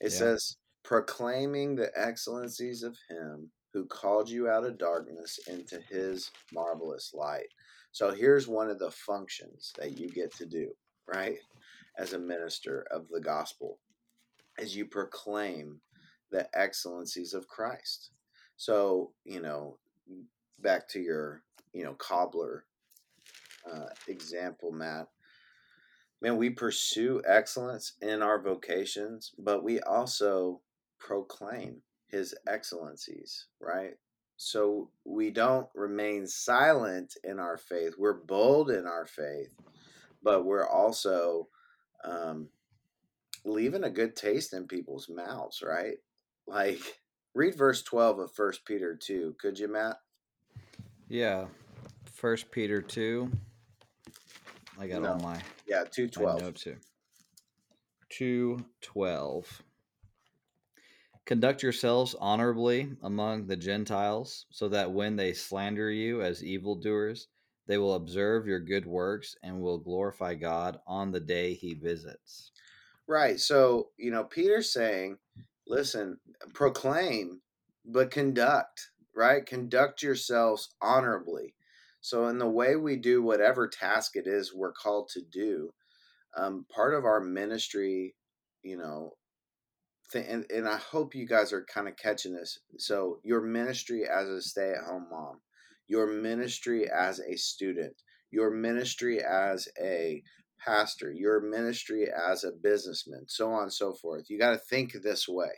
It 0.01 0.13
yeah. 0.13 0.19
says, 0.19 0.57
proclaiming 0.85 1.77
the 1.77 1.91
excellencies 1.95 2.83
of 2.83 2.97
Him 3.11 3.51
who 3.77 3.85
called 3.85 4.27
you 4.27 4.49
out 4.49 4.65
of 4.65 4.79
darkness 4.79 5.39
into 5.49 5.79
His 5.91 6.31
marvelous 6.51 7.13
light. 7.13 7.49
So 7.93 8.11
here's 8.11 8.49
one 8.49 8.71
of 8.71 8.79
the 8.79 8.91
functions 8.91 9.75
that 9.79 9.99
you 9.99 10.09
get 10.09 10.35
to 10.37 10.47
do, 10.47 10.71
right? 11.07 11.37
As 11.99 12.15
a 12.15 12.19
minister 12.19 12.87
of 12.91 13.07
the 13.09 13.21
gospel, 13.21 13.79
as 14.59 14.75
you 14.75 14.87
proclaim 14.87 15.83
the 16.31 16.49
excellencies 16.59 17.35
of 17.35 17.49
Christ. 17.49 18.13
So, 18.57 19.13
you 19.27 19.43
know, 19.43 19.77
back 20.63 20.89
to 20.89 20.99
your, 20.99 21.43
you 21.75 21.85
know, 21.85 21.93
cobbler 21.99 22.65
uh, 23.71 23.91
example, 24.09 24.73
Matt. 24.73 25.09
Man, 26.23 26.39
we 26.39 26.49
pursue 26.49 27.21
excellence 27.27 27.93
in 28.01 28.23
our 28.23 28.41
vocations, 28.41 29.33
but 29.39 29.63
we 29.63 29.81
also 29.81 30.63
proclaim 30.99 31.83
his 32.09 32.35
excellencies, 32.47 33.47
right? 33.61 33.95
So 34.37 34.91
we 35.05 35.31
don't 35.31 35.69
remain 35.75 36.27
silent 36.27 37.17
in 37.25 37.39
our 37.39 37.57
faith. 37.57 37.95
We're 37.99 38.13
bold 38.15 38.71
in 38.71 38.87
our 38.87 39.07
faith, 39.07 39.55
but 40.23 40.45
we're 40.45 40.69
also 40.69 41.49
um, 42.05 42.49
leaving 43.45 43.85
a 43.85 43.91
good 43.91 44.15
taste 44.15 44.53
in 44.53 44.67
people's 44.67 45.09
mouths, 45.09 45.63
right? 45.63 45.97
Like, 46.47 46.81
read 47.35 47.55
verse 47.57 47.83
12 47.83 48.19
of 48.19 48.33
First 48.33 48.65
Peter 48.65 48.95
2. 48.95 49.37
Could 49.41 49.59
you, 49.59 49.69
Matt? 49.69 49.97
Yeah. 51.09 51.47
First 52.13 52.51
Peter 52.51 52.83
2. 52.83 53.31
I 54.79 54.87
got 54.87 55.03
no. 55.03 55.13
all 55.13 55.21
my 55.21 55.41
yeah, 55.67 55.85
212. 55.85 56.41
notes 56.43 56.63
here. 56.63 56.79
212. 58.11 59.63
Conduct 61.27 61.61
yourselves 61.61 62.15
honorably 62.21 62.93
among 63.03 63.49
the 63.49 63.57
Gentiles, 63.57 64.47
so 64.51 64.69
that 64.69 64.93
when 64.93 65.17
they 65.17 65.33
slander 65.33 65.91
you 65.91 66.23
as 66.23 66.45
evildoers, 66.45 67.27
they 67.67 67.79
will 67.79 67.95
observe 67.95 68.47
your 68.47 68.61
good 68.61 68.87
works 68.87 69.35
and 69.43 69.61
will 69.61 69.79
glorify 69.79 70.35
God 70.35 70.79
on 70.87 71.11
the 71.11 71.19
day 71.19 71.55
he 71.55 71.75
visits. 71.75 72.53
Right. 73.09 73.41
So, 73.41 73.89
you 73.97 74.13
know, 74.13 74.23
Peter's 74.23 74.73
saying, 74.73 75.19
listen, 75.67 76.19
proclaim, 76.55 77.41
but 77.85 78.13
conduct, 78.13 78.91
right? 79.15 79.45
Conduct 79.45 80.05
yourselves 80.05 80.77
honorably. 80.81 81.55
So, 82.01 82.29
in 82.29 82.39
the 82.39 82.49
way 82.49 82.77
we 82.77 82.95
do 82.95 83.21
whatever 83.21 83.67
task 83.67 84.15
it 84.15 84.29
is 84.29 84.55
we're 84.55 84.73
called 84.73 85.09
to 85.15 85.23
do, 85.23 85.71
um, 86.37 86.67
part 86.73 86.95
of 86.95 87.05
our 87.05 87.21
ministry, 87.21 88.15
you 88.63 88.77
know, 88.77 89.15
th- 90.13 90.27
and, 90.29 90.45
and 90.51 90.69
I 90.69 90.77
hope 90.77 91.15
you 91.15 91.27
guys 91.27 91.53
are 91.53 91.65
kind 91.65 91.89
of 91.89 91.97
catching 91.97 92.35
this. 92.35 92.59
So, 92.79 93.19
your 93.23 93.41
ministry 93.41 94.05
as 94.09 94.29
a 94.29 94.41
stay 94.43 94.73
at 94.73 94.85
home 94.85 95.07
mom, 95.11 95.41
your 95.87 96.07
ministry 96.07 96.89
as 96.91 97.21
a 97.21 97.37
student, 97.37 97.95
your 98.31 98.51
ministry 98.51 99.23
as 99.23 99.69
a 99.81 100.23
pastor, 100.59 101.13
your 101.13 101.41
ministry 101.41 102.09
as 102.11 102.45
a 102.45 102.53
businessman, 102.53 103.25
so 103.29 103.53
on 103.53 103.65
and 103.65 103.73
so 103.73 103.93
forth. 103.93 104.29
You 104.29 104.39
got 104.39 104.51
to 104.51 104.59
think 104.59 104.93
this 104.93 105.29
way. 105.29 105.51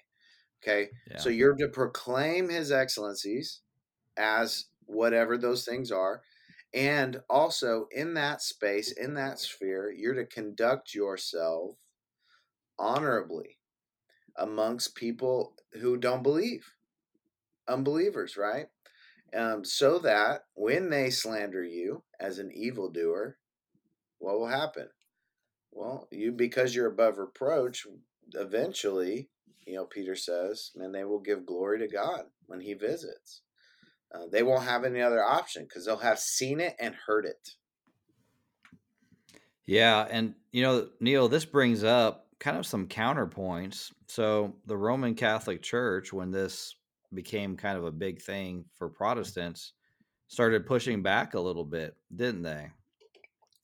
Okay. 0.62 0.88
Yeah. 1.10 1.18
So, 1.18 1.28
you're 1.28 1.56
to 1.56 1.68
proclaim 1.68 2.48
his 2.48 2.72
excellencies 2.72 3.60
as 4.16 4.66
whatever 4.86 5.38
those 5.38 5.64
things 5.64 5.92
are. 5.92 6.22
And 6.74 7.20
also 7.30 7.86
in 7.92 8.14
that 8.14 8.42
space, 8.42 8.92
in 8.92 9.14
that 9.14 9.38
sphere, 9.38 9.90
you're 9.90 10.14
to 10.14 10.26
conduct 10.26 10.94
yourself 10.94 11.76
honorably 12.78 13.57
amongst 14.38 14.94
people 14.94 15.54
who 15.80 15.96
don't 15.96 16.22
believe, 16.22 16.72
unbelievers, 17.66 18.36
right? 18.36 18.66
Um, 19.34 19.64
so 19.64 19.98
that 19.98 20.44
when 20.54 20.90
they 20.90 21.10
slander 21.10 21.62
you 21.62 22.02
as 22.18 22.38
an 22.38 22.50
evildoer, 22.52 23.36
what 24.18 24.38
will 24.38 24.48
happen? 24.48 24.88
Well, 25.70 26.08
you 26.10 26.32
because 26.32 26.74
you're 26.74 26.86
above 26.86 27.18
reproach, 27.18 27.86
eventually, 28.34 29.28
you 29.66 29.74
know, 29.74 29.84
Peter 29.84 30.16
says, 30.16 30.70
and 30.74 30.94
they 30.94 31.04
will 31.04 31.20
give 31.20 31.44
glory 31.44 31.78
to 31.80 31.88
God 31.88 32.22
when 32.46 32.60
He 32.60 32.74
visits. 32.74 33.42
Uh, 34.12 34.24
they 34.30 34.42
won't 34.42 34.64
have 34.64 34.84
any 34.84 35.02
other 35.02 35.22
option 35.22 35.64
because 35.64 35.84
they'll 35.84 35.98
have 35.98 36.18
seen 36.18 36.60
it 36.60 36.74
and 36.80 36.94
heard 37.06 37.26
it. 37.26 37.50
Yeah, 39.66 40.06
and 40.10 40.34
you 40.50 40.62
know, 40.62 40.88
Neal, 40.98 41.28
this 41.28 41.44
brings 41.44 41.84
up 41.84 42.27
kind 42.40 42.56
of 42.56 42.66
some 42.66 42.86
counterpoints. 42.86 43.92
So 44.06 44.54
the 44.66 44.76
Roman 44.76 45.14
Catholic 45.14 45.62
Church, 45.62 46.12
when 46.12 46.30
this 46.30 46.76
became 47.14 47.56
kind 47.56 47.78
of 47.78 47.84
a 47.84 47.90
big 47.90 48.20
thing 48.20 48.64
for 48.74 48.88
Protestants, 48.88 49.72
started 50.28 50.66
pushing 50.66 51.02
back 51.02 51.34
a 51.34 51.40
little 51.40 51.64
bit, 51.64 51.96
didn't 52.14 52.42
they? 52.42 52.70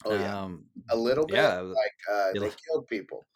Oh 0.06 0.14
yeah, 0.14 0.42
um, 0.42 0.64
a 0.90 0.96
little 0.96 1.26
bit. 1.26 1.36
Yeah, 1.36 1.60
like 1.60 1.92
uh, 2.12 2.32
they 2.32 2.50
killed 2.66 2.86
people. 2.88 3.26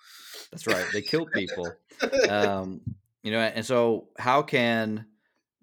That's 0.50 0.66
right, 0.66 0.84
they 0.92 1.02
killed 1.02 1.30
people. 1.32 1.72
um, 2.28 2.80
you 3.22 3.32
know, 3.32 3.38
and 3.38 3.64
so 3.64 4.08
how 4.18 4.42
can 4.42 5.06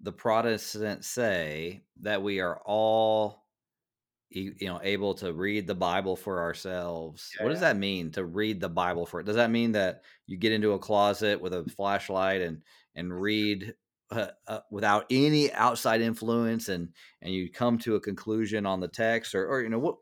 the 0.00 0.12
Protestant 0.12 1.04
say 1.04 1.82
that 2.00 2.22
we 2.22 2.40
are 2.40 2.60
all 2.64 3.45
you, 4.30 4.54
know 4.62 4.80
able 4.82 5.14
to 5.14 5.32
read 5.32 5.66
the 5.66 5.74
bible 5.74 6.16
for 6.16 6.40
ourselves. 6.40 7.30
Yeah, 7.36 7.44
what 7.44 7.50
does 7.50 7.60
that 7.60 7.76
mean 7.76 8.10
to 8.12 8.24
read 8.24 8.60
the 8.60 8.68
bible 8.68 9.06
for 9.06 9.20
it 9.20 9.26
does 9.26 9.36
that 9.36 9.50
mean 9.50 9.72
that 9.72 10.02
you 10.26 10.36
get 10.36 10.52
into 10.52 10.72
a 10.72 10.78
closet 10.78 11.40
with 11.40 11.54
a 11.54 11.64
flashlight 11.64 12.42
and 12.42 12.62
and 12.94 13.12
read 13.20 13.74
uh, 14.10 14.28
uh, 14.46 14.60
without 14.70 15.06
any 15.10 15.52
outside 15.52 16.00
influence 16.00 16.68
and 16.68 16.90
and 17.22 17.32
you 17.32 17.50
come 17.50 17.78
to 17.78 17.96
a 17.96 18.00
conclusion 18.00 18.66
on 18.66 18.80
the 18.80 18.88
text? 18.88 19.34
Or 19.34 19.46
or 19.46 19.62
you 19.62 19.68
know 19.68 19.78
what 19.78 19.96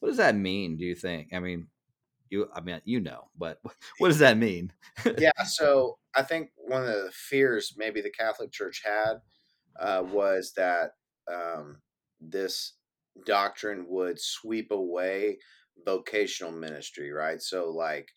what 0.00 0.08
does 0.08 0.18
that 0.18 0.36
mean 0.36 0.76
do 0.76 0.84
you 0.84 0.94
think? 0.94 1.32
I 1.32 1.40
mean 1.40 1.68
you 2.30 2.48
i 2.54 2.60
mean 2.60 2.80
you 2.84 3.00
know 3.00 3.28
but 3.36 3.58
what 3.98 4.08
does 4.08 4.18
that 4.18 4.36
mean? 4.36 4.72
Yeah 5.18 5.30
so 5.46 5.98
i 6.14 6.22
think 6.22 6.50
one 6.56 6.82
of 6.82 6.88
the 6.88 7.10
fears 7.12 7.74
maybe 7.76 8.00
the 8.00 8.10
catholic 8.10 8.52
church 8.52 8.82
had 8.84 9.20
uh, 9.78 10.02
was 10.02 10.52
that 10.56 10.92
um, 11.32 11.78
this 12.20 12.72
doctrine 13.24 13.86
would 13.88 14.20
sweep 14.20 14.70
away 14.70 15.38
vocational 15.84 16.52
ministry, 16.52 17.12
right? 17.12 17.40
So, 17.40 17.70
like 17.70 18.08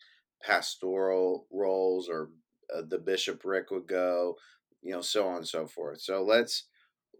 pastoral 0.42 1.46
roles 1.50 2.08
or 2.08 2.30
uh, 2.74 2.82
the 2.88 2.98
bishopric 2.98 3.70
would 3.70 3.86
go, 3.86 4.36
you 4.82 4.92
know, 4.92 5.02
so 5.02 5.28
on 5.28 5.38
and 5.38 5.48
so 5.48 5.66
forth. 5.66 6.00
So 6.00 6.22
let's 6.22 6.66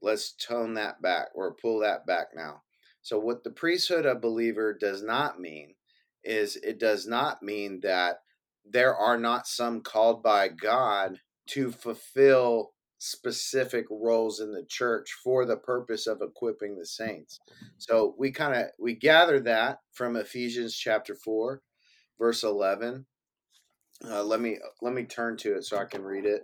let's 0.02 0.32
tone 0.32 0.74
that 0.74 1.00
back 1.00 1.28
or 1.34 1.54
pull 1.54 1.80
that 1.80 2.06
back 2.06 2.28
now. 2.34 2.62
So 3.02 3.18
what 3.18 3.44
the 3.44 3.50
priesthood 3.50 4.06
of 4.06 4.20
believer 4.20 4.76
does 4.78 5.02
not 5.02 5.40
mean 5.40 5.74
is 6.24 6.56
it 6.56 6.78
does 6.78 7.06
not 7.06 7.42
mean 7.42 7.80
that 7.82 8.18
there 8.64 8.94
are 8.94 9.18
not 9.18 9.46
some 9.46 9.80
called 9.80 10.22
by 10.22 10.48
God 10.48 11.18
to 11.48 11.72
fulfill 11.72 12.72
specific 13.04 13.84
roles 13.90 14.38
in 14.38 14.52
the 14.52 14.64
church 14.68 15.12
for 15.24 15.44
the 15.44 15.56
purpose 15.56 16.06
of 16.06 16.22
equipping 16.22 16.78
the 16.78 16.86
saints. 16.86 17.40
So 17.76 18.14
we 18.16 18.30
kind 18.30 18.54
of 18.54 18.66
we 18.78 18.94
gather 18.94 19.40
that 19.40 19.78
from 19.92 20.14
Ephesians 20.14 20.76
chapter 20.76 21.16
4 21.16 21.60
verse 22.16 22.44
11. 22.44 23.04
Uh, 24.08 24.22
let 24.22 24.40
me 24.40 24.56
let 24.82 24.94
me 24.94 25.02
turn 25.02 25.36
to 25.38 25.56
it 25.56 25.64
so 25.64 25.78
I 25.78 25.84
can 25.84 26.04
read 26.04 26.24
it. 26.24 26.42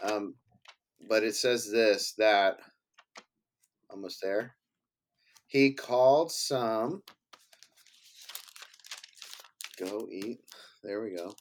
Um, 0.00 0.34
but 1.08 1.24
it 1.24 1.34
says 1.34 1.68
this 1.72 2.14
that 2.18 2.58
almost 3.90 4.20
there. 4.22 4.54
He 5.48 5.72
called 5.72 6.30
some 6.30 7.02
go 9.76 10.06
eat. 10.08 10.38
There 10.84 11.02
we 11.02 11.16
go. 11.16 11.34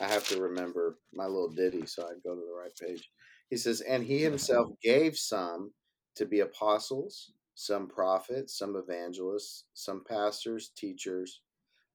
I 0.00 0.06
have 0.06 0.26
to 0.28 0.40
remember 0.40 0.96
my 1.12 1.26
little 1.26 1.50
ditty 1.50 1.84
so 1.84 2.04
I 2.04 2.12
go 2.24 2.34
to 2.34 2.40
the 2.40 2.58
right 2.58 2.74
page. 2.80 3.10
He 3.50 3.56
says, 3.56 3.80
and 3.80 4.04
he 4.04 4.22
himself 4.22 4.68
gave 4.80 5.16
some 5.18 5.72
to 6.14 6.24
be 6.24 6.40
apostles, 6.40 7.32
some 7.54 7.88
prophets, 7.88 8.56
some 8.56 8.76
evangelists, 8.76 9.64
some 9.74 10.04
pastors, 10.08 10.70
teachers. 10.76 11.40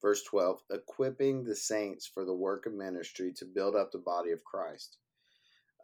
Verse 0.02 0.24
12, 0.24 0.60
equipping 0.70 1.44
the 1.44 1.56
saints 1.56 2.06
for 2.06 2.26
the 2.26 2.34
work 2.34 2.66
of 2.66 2.74
ministry 2.74 3.32
to 3.38 3.46
build 3.46 3.76
up 3.76 3.92
the 3.92 3.98
body 3.98 4.32
of 4.32 4.44
Christ. 4.44 4.98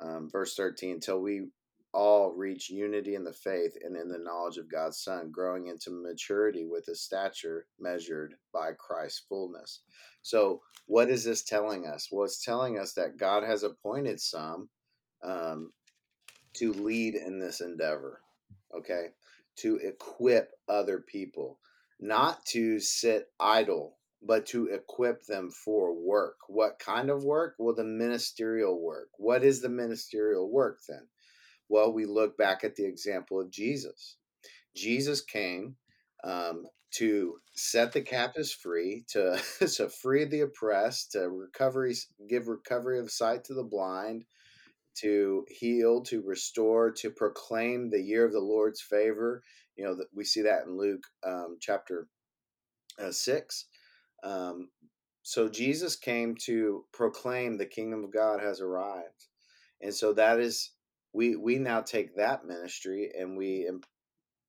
Um, 0.02 0.30
verse 0.30 0.56
13, 0.56 0.96
until 0.96 1.20
we 1.22 1.48
all 1.94 2.32
reach 2.32 2.70
unity 2.70 3.16
in 3.16 3.24
the 3.24 3.34
faith 3.34 3.76
and 3.84 3.96
in 3.96 4.10
the 4.10 4.18
knowledge 4.18 4.58
of 4.58 4.72
God's 4.72 5.00
Son, 5.00 5.32
growing 5.32 5.68
into 5.68 5.90
maturity 5.90 6.66
with 6.66 6.88
a 6.90 6.96
stature 6.96 7.66
measured 7.80 8.36
by 8.54 8.72
Christ's 8.74 9.24
fullness. 9.28 9.82
So, 10.22 10.62
what 10.86 11.10
is 11.10 11.24
this 11.24 11.44
telling 11.44 11.88
us? 11.88 12.10
Well, 12.12 12.26
it's 12.26 12.44
telling 12.44 12.78
us 12.78 12.94
that 12.94 13.18
God 13.18 13.44
has 13.44 13.64
appointed 13.64 14.20
some 14.20 14.70
um, 15.24 15.72
to 16.54 16.74
lead 16.74 17.16
in 17.16 17.40
this 17.40 17.62
endeavor, 17.62 18.22
okay? 18.76 19.08
To 19.58 19.78
equip 19.78 20.52
other 20.68 21.00
people, 21.00 21.60
not 22.00 22.46
to 22.48 22.80
sit 22.80 23.30
idle, 23.40 23.98
but 24.22 24.46
to 24.48 24.68
equip 24.68 25.26
them 25.26 25.50
for 25.50 25.94
work. 25.94 26.38
What 26.48 26.80
kind 26.80 27.10
of 27.10 27.24
work? 27.24 27.56
Well, 27.58 27.76
the 27.76 27.84
ministerial 27.84 28.80
work. 28.80 29.10
What 29.18 29.44
is 29.44 29.62
the 29.62 29.70
ministerial 29.70 30.52
work 30.52 30.80
then? 30.88 31.08
Well, 31.70 31.94
we 31.94 32.06
look 32.06 32.38
back 32.38 32.64
at 32.64 32.76
the 32.76 32.86
example 32.86 33.40
of 33.40 33.50
Jesus. 33.50 34.18
Jesus 34.76 35.22
came 35.22 35.76
um, 36.24 36.68
to 36.92 37.36
set 37.54 37.94
the 37.94 38.02
captives 38.02 38.52
free, 38.52 39.06
to, 39.10 39.42
to 39.60 39.90
free 39.90 40.26
the 40.26 40.42
oppressed, 40.42 41.14
to 41.14 41.30
recovery, 41.30 41.96
give 42.30 42.48
recovery 42.48 43.00
of 43.00 43.12
sight 43.12 43.46
to 43.46 43.54
the 43.54 43.64
blind, 43.64 44.26
to 44.96 45.46
heal, 45.50 46.02
to 46.04 46.22
restore, 46.22 46.92
to 46.92 47.10
proclaim 47.10 47.90
the 47.90 48.02
year 48.02 48.26
of 48.26 48.34
the 48.34 48.40
Lord's 48.40 48.82
favor. 48.82 49.44
You 49.76 49.86
know, 49.86 49.98
we 50.14 50.24
see 50.26 50.42
that 50.42 50.66
in 50.66 50.78
Luke 50.78 51.04
um, 51.26 51.58
chapter 51.60 52.08
uh, 53.00 53.12
6. 53.12 53.66
Um, 54.24 54.70
so 55.24 55.48
Jesus 55.48 55.96
came 55.96 56.36
to 56.46 56.86
proclaim 56.92 57.58
the 57.58 57.66
kingdom 57.66 58.04
of 58.04 58.14
God 58.14 58.42
has 58.42 58.60
arrived. 58.62 59.28
And 59.82 59.94
so 59.94 60.14
that 60.14 60.40
is 60.40 60.72
we 61.14 61.36
we 61.36 61.58
now 61.58 61.82
take 61.82 62.16
that 62.16 62.46
ministry 62.46 63.12
and 63.18 63.38
we 63.38 63.68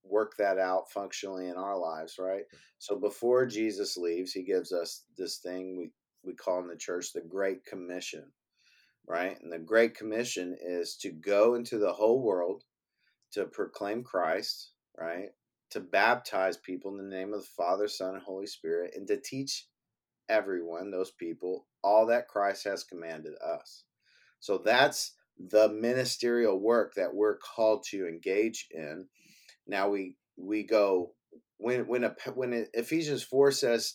work 0.04 0.36
that 0.38 0.58
out 0.58 0.90
functionally 0.90 1.48
in 1.48 1.56
our 1.56 1.78
lives, 1.78 2.16
right? 2.18 2.44
So 2.78 2.98
before 2.98 3.46
Jesus 3.46 3.96
leaves, 3.96 4.32
he 4.32 4.42
gives 4.42 4.72
us 4.72 5.04
this 5.16 5.38
thing 5.38 5.76
we 5.78 5.90
we 6.24 6.34
call 6.34 6.60
in 6.60 6.68
the 6.68 6.76
church 6.76 7.12
the 7.12 7.20
Great 7.20 7.64
Commission, 7.64 8.24
right? 9.06 9.38
And 9.42 9.52
the 9.52 9.58
Great 9.58 9.94
Commission 9.96 10.56
is 10.60 10.96
to 10.98 11.10
go 11.10 11.54
into 11.54 11.78
the 11.78 11.92
whole 11.92 12.22
world 12.22 12.64
to 13.32 13.44
proclaim 13.46 14.02
Christ, 14.04 14.72
right? 14.98 15.30
To 15.70 15.80
baptize 15.80 16.56
people 16.56 16.90
in 16.92 16.98
the 16.98 17.16
name 17.16 17.32
of 17.32 17.40
the 17.40 17.48
Father, 17.56 17.88
Son, 17.88 18.14
and 18.14 18.22
Holy 18.22 18.46
Spirit, 18.46 18.94
and 18.94 19.06
to 19.08 19.16
teach 19.18 19.66
everyone, 20.28 20.90
those 20.90 21.10
people, 21.10 21.66
all 21.82 22.06
that 22.06 22.28
Christ 22.28 22.64
has 22.64 22.84
commanded 22.84 23.34
us. 23.44 23.84
So 24.40 24.58
that's 24.58 25.14
the 25.38 25.68
ministerial 25.68 26.60
work 26.60 26.94
that 26.94 27.14
we're 27.14 27.38
called 27.38 27.84
to 27.90 28.06
engage 28.06 28.68
in. 28.70 29.06
Now 29.66 29.88
we 29.88 30.16
we 30.36 30.64
go 30.64 31.12
when 31.58 31.86
when 31.86 32.04
a, 32.04 32.14
when 32.34 32.66
Ephesians 32.74 33.22
4 33.22 33.52
says 33.52 33.94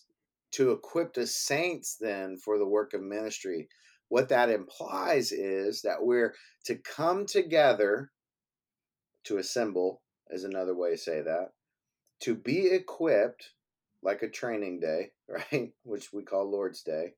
to 0.51 0.71
equip 0.71 1.13
the 1.13 1.27
saints 1.27 1.97
then 1.99 2.37
for 2.37 2.57
the 2.57 2.67
work 2.67 2.93
of 2.93 3.01
ministry, 3.01 3.67
what 4.09 4.29
that 4.29 4.49
implies 4.49 5.31
is 5.31 5.81
that 5.81 5.97
we're 6.03 6.33
to 6.65 6.75
come 6.75 7.25
together 7.25 8.11
to 9.25 9.37
assemble 9.37 10.01
is 10.29 10.43
another 10.43 10.75
way 10.75 10.91
to 10.91 10.97
say 10.97 11.21
that 11.21 11.49
to 12.21 12.35
be 12.35 12.67
equipped 12.67 13.51
like 14.01 14.21
a 14.21 14.29
training 14.29 14.79
day 14.79 15.11
right 15.27 15.71
which 15.83 16.13
we 16.13 16.23
call 16.23 16.49
lord's 16.49 16.83
day 16.83 17.13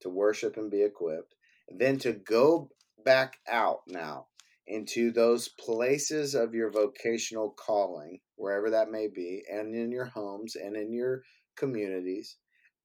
to 0.00 0.08
worship 0.08 0.56
and 0.56 0.70
be 0.70 0.82
equipped 0.82 1.34
then 1.78 1.98
to 1.98 2.12
go 2.12 2.68
back 3.04 3.38
out 3.48 3.80
now 3.86 4.26
into 4.66 5.10
those 5.10 5.48
places 5.48 6.34
of 6.34 6.54
your 6.54 6.70
vocational 6.70 7.50
calling 7.50 8.20
wherever 8.36 8.70
that 8.70 8.90
may 8.90 9.08
be 9.08 9.42
and 9.50 9.74
in 9.74 9.90
your 9.90 10.04
homes 10.04 10.56
and 10.56 10.76
in 10.76 10.92
your 10.92 11.22
communities 11.56 12.36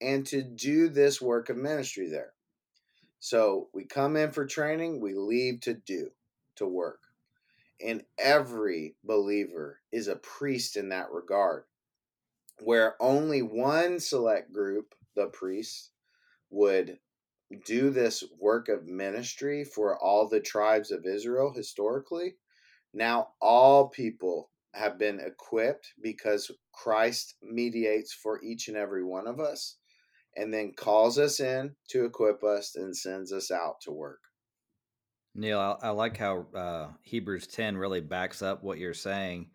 and 0.01 0.25
to 0.25 0.41
do 0.41 0.89
this 0.89 1.21
work 1.21 1.49
of 1.49 1.57
ministry 1.57 2.07
there 2.09 2.33
so 3.19 3.67
we 3.73 3.83
come 3.83 4.15
in 4.15 4.31
for 4.31 4.45
training 4.45 5.01
we 5.01 5.13
leave 5.13 5.59
to 5.61 5.73
do 5.73 6.09
to 6.55 6.65
work 6.65 6.99
and 7.81 8.03
every 8.17 8.95
believer 9.03 9.79
is 9.91 10.07
a 10.07 10.15
priest 10.15 10.77
in 10.77 10.89
that 10.89 11.11
regard, 11.11 11.65
where 12.59 12.95
only 12.99 13.41
one 13.41 13.99
select 13.99 14.51
group, 14.51 14.95
the 15.15 15.27
priests, 15.27 15.91
would 16.49 16.97
do 17.65 17.89
this 17.89 18.23
work 18.39 18.67
of 18.67 18.87
ministry 18.87 19.63
for 19.63 19.97
all 19.97 20.27
the 20.27 20.39
tribes 20.39 20.91
of 20.91 21.05
Israel 21.05 21.53
historically. 21.53 22.35
Now, 22.93 23.29
all 23.41 23.89
people 23.89 24.49
have 24.73 24.97
been 24.97 25.19
equipped 25.19 25.93
because 26.01 26.51
Christ 26.71 27.35
mediates 27.41 28.13
for 28.13 28.41
each 28.43 28.67
and 28.67 28.77
every 28.77 29.03
one 29.03 29.27
of 29.27 29.39
us 29.39 29.77
and 30.37 30.53
then 30.53 30.73
calls 30.73 31.17
us 31.17 31.39
in 31.39 31.75
to 31.89 32.05
equip 32.05 32.43
us 32.43 32.75
and 32.75 32.95
sends 32.95 33.33
us 33.33 33.51
out 33.51 33.81
to 33.81 33.91
work. 33.91 34.19
Neal, 35.35 35.59
I, 35.59 35.87
I 35.87 35.89
like 35.89 36.17
how 36.17 36.45
uh, 36.55 36.87
Hebrews 37.01 37.47
10 37.47 37.77
really 37.77 38.01
backs 38.01 38.41
up 38.41 38.63
what 38.63 38.77
you're 38.77 38.93
saying. 38.93 39.49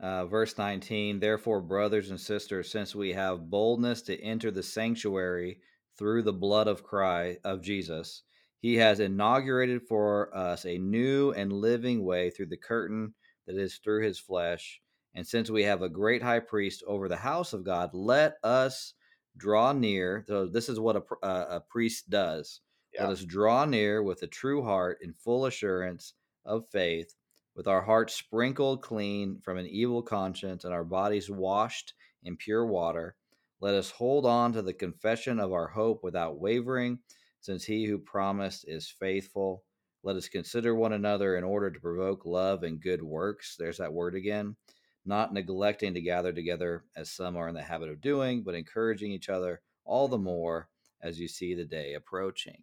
Uh, 0.00 0.26
verse 0.26 0.58
19, 0.58 1.20
therefore, 1.20 1.60
brothers 1.60 2.10
and 2.10 2.20
sisters, 2.20 2.70
since 2.70 2.94
we 2.94 3.12
have 3.12 3.50
boldness 3.50 4.02
to 4.02 4.20
enter 4.20 4.50
the 4.50 4.62
sanctuary 4.62 5.60
through 5.96 6.22
the 6.22 6.32
blood 6.32 6.66
of 6.66 6.82
Christ, 6.82 7.38
of 7.44 7.62
Jesus, 7.62 8.22
he 8.60 8.76
has 8.76 9.00
inaugurated 9.00 9.82
for 9.82 10.36
us 10.36 10.64
a 10.64 10.78
new 10.78 11.32
and 11.32 11.52
living 11.52 12.04
way 12.04 12.30
through 12.30 12.46
the 12.46 12.56
curtain 12.56 13.14
that 13.46 13.56
is 13.56 13.78
through 13.78 14.02
his 14.02 14.18
flesh. 14.18 14.80
And 15.14 15.26
since 15.26 15.50
we 15.50 15.62
have 15.64 15.82
a 15.82 15.88
great 15.88 16.22
high 16.22 16.40
priest 16.40 16.82
over 16.86 17.08
the 17.08 17.16
house 17.16 17.52
of 17.52 17.64
God, 17.64 17.90
let 17.92 18.34
us 18.42 18.94
draw 19.36 19.72
near. 19.72 20.24
So, 20.28 20.46
this 20.46 20.68
is 20.68 20.80
what 20.80 20.96
a, 20.96 21.02
uh, 21.24 21.46
a 21.56 21.60
priest 21.60 22.10
does 22.10 22.60
yeah. 22.92 23.04
Let 23.04 23.12
us 23.12 23.24
draw 23.24 23.64
near 23.64 24.02
with 24.02 24.22
a 24.22 24.26
true 24.26 24.62
heart 24.62 24.98
in 25.00 25.14
full 25.14 25.46
assurance 25.46 26.14
of 26.44 26.68
faith, 26.70 27.14
with 27.54 27.66
our 27.66 27.82
hearts 27.82 28.14
sprinkled 28.14 28.82
clean 28.82 29.40
from 29.42 29.56
an 29.56 29.66
evil 29.66 30.02
conscience 30.02 30.64
and 30.64 30.74
our 30.74 30.84
bodies 30.84 31.30
washed 31.30 31.94
in 32.22 32.36
pure 32.36 32.66
water. 32.66 33.16
Let 33.60 33.74
us 33.74 33.90
hold 33.90 34.26
on 34.26 34.52
to 34.52 34.62
the 34.62 34.74
confession 34.74 35.40
of 35.40 35.52
our 35.52 35.68
hope 35.68 36.02
without 36.02 36.38
wavering, 36.40 36.98
since 37.40 37.64
he 37.64 37.86
who 37.86 37.98
promised 37.98 38.66
is 38.68 38.94
faithful. 39.00 39.64
Let 40.02 40.16
us 40.16 40.28
consider 40.28 40.74
one 40.74 40.92
another 40.92 41.36
in 41.36 41.44
order 41.44 41.70
to 41.70 41.80
provoke 41.80 42.26
love 42.26 42.64
and 42.64 42.80
good 42.80 43.02
works. 43.02 43.56
There's 43.58 43.78
that 43.78 43.92
word 43.92 44.16
again. 44.16 44.56
Not 45.04 45.32
neglecting 45.32 45.94
to 45.94 46.00
gather 46.00 46.32
together 46.32 46.84
as 46.96 47.10
some 47.10 47.36
are 47.36 47.48
in 47.48 47.54
the 47.54 47.62
habit 47.62 47.88
of 47.88 48.00
doing, 48.00 48.42
but 48.42 48.54
encouraging 48.54 49.10
each 49.12 49.28
other 49.28 49.60
all 49.84 50.08
the 50.08 50.18
more 50.18 50.68
as 51.02 51.18
you 51.18 51.28
see 51.28 51.54
the 51.54 51.64
day 51.64 51.94
approaching. 51.94 52.62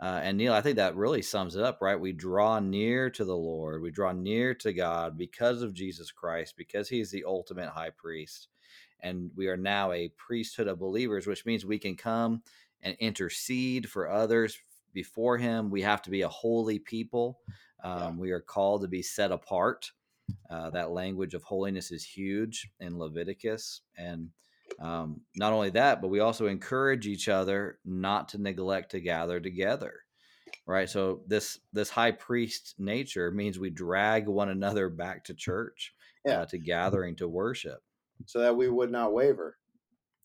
Uh, 0.00 0.20
and 0.22 0.36
Neal, 0.36 0.52
I 0.52 0.60
think 0.60 0.76
that 0.76 0.96
really 0.96 1.22
sums 1.22 1.56
it 1.56 1.64
up, 1.64 1.78
right? 1.80 1.98
We 1.98 2.12
draw 2.12 2.60
near 2.60 3.10
to 3.10 3.24
the 3.24 3.36
Lord, 3.36 3.82
we 3.82 3.90
draw 3.90 4.12
near 4.12 4.54
to 4.54 4.72
God 4.72 5.18
because 5.18 5.60
of 5.62 5.74
Jesus 5.74 6.12
Christ, 6.12 6.54
because 6.56 6.88
He's 6.88 7.10
the 7.10 7.24
ultimate 7.24 7.68
high 7.68 7.90
priest. 7.90 8.48
And 9.00 9.30
we 9.36 9.48
are 9.48 9.56
now 9.56 9.92
a 9.92 10.12
priesthood 10.16 10.68
of 10.68 10.78
believers, 10.78 11.26
which 11.26 11.46
means 11.46 11.64
we 11.64 11.78
can 11.78 11.96
come 11.96 12.42
and 12.82 12.96
intercede 13.00 13.88
for 13.88 14.08
others 14.08 14.58
before 14.92 15.36
Him. 15.36 15.70
We 15.70 15.82
have 15.82 16.02
to 16.02 16.10
be 16.10 16.22
a 16.22 16.28
holy 16.28 16.78
people. 16.78 17.40
Um, 17.82 18.00
yeah. 18.00 18.10
We 18.10 18.30
are 18.30 18.40
called 18.40 18.82
to 18.82 18.88
be 18.88 19.02
set 19.02 19.32
apart. 19.32 19.90
Uh, 20.50 20.70
that 20.70 20.90
language 20.90 21.34
of 21.34 21.42
holiness 21.42 21.90
is 21.90 22.04
huge 22.04 22.70
in 22.80 22.98
Leviticus. 22.98 23.82
And 23.96 24.30
um, 24.80 25.20
not 25.36 25.52
only 25.52 25.70
that, 25.70 26.00
but 26.00 26.08
we 26.08 26.20
also 26.20 26.46
encourage 26.46 27.06
each 27.06 27.28
other 27.28 27.78
not 27.84 28.28
to 28.30 28.38
neglect 28.38 28.92
to 28.92 29.00
gather 29.00 29.40
together. 29.40 29.94
Right. 30.66 30.88
So 30.88 31.22
this 31.26 31.58
this 31.72 31.90
high 31.90 32.12
priest 32.12 32.74
nature 32.78 33.30
means 33.30 33.58
we 33.58 33.70
drag 33.70 34.26
one 34.26 34.50
another 34.50 34.88
back 34.88 35.24
to 35.24 35.34
church, 35.34 35.94
yeah. 36.24 36.40
uh, 36.40 36.46
to 36.46 36.58
gathering 36.58 37.16
to 37.16 37.28
worship, 37.28 37.82
so 38.26 38.40
that 38.40 38.56
we 38.56 38.68
would 38.68 38.90
not 38.90 39.14
waver. 39.14 39.56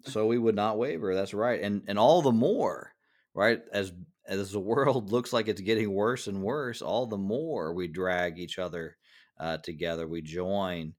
So 0.05 0.25
we 0.27 0.37
would 0.37 0.55
not 0.55 0.77
waver. 0.77 1.15
That's 1.15 1.33
right, 1.33 1.61
and 1.61 1.83
and 1.87 1.97
all 1.97 2.21
the 2.21 2.33
more, 2.33 2.93
right 3.33 3.61
as 3.71 3.93
as 4.27 4.51
the 4.51 4.59
world 4.59 5.11
looks 5.13 5.31
like 5.31 5.47
it's 5.47 5.61
getting 5.61 5.93
worse 5.93 6.27
and 6.27 6.43
worse, 6.43 6.81
all 6.81 7.05
the 7.05 7.17
more 7.17 7.73
we 7.73 7.87
drag 7.87 8.37
each 8.37 8.59
other 8.59 8.97
uh, 9.39 9.57
together. 9.57 10.07
We 10.07 10.21
join 10.21 10.93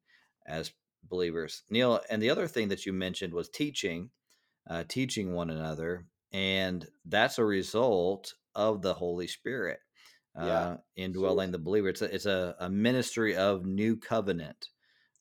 as 0.46 0.72
believers. 1.08 1.62
Neal, 1.70 2.00
and 2.10 2.22
the 2.22 2.30
other 2.30 2.46
thing 2.46 2.68
that 2.68 2.86
you 2.86 2.92
mentioned 2.92 3.32
was 3.32 3.48
teaching, 3.48 4.10
uh, 4.68 4.84
teaching 4.88 5.34
one 5.34 5.50
another, 5.50 6.06
and 6.32 6.86
that's 7.04 7.38
a 7.38 7.44
result 7.44 8.34
of 8.54 8.82
the 8.82 8.94
Holy 8.94 9.26
Spirit 9.26 9.80
uh, 10.36 10.46
yeah, 10.46 10.76
indwelling 10.96 11.52
the 11.52 11.58
believer. 11.58 11.88
It's 11.88 12.02
a, 12.02 12.14
it's 12.14 12.26
a, 12.26 12.56
a 12.58 12.68
ministry 12.68 13.36
of 13.36 13.64
new 13.64 13.96
covenant, 13.96 14.68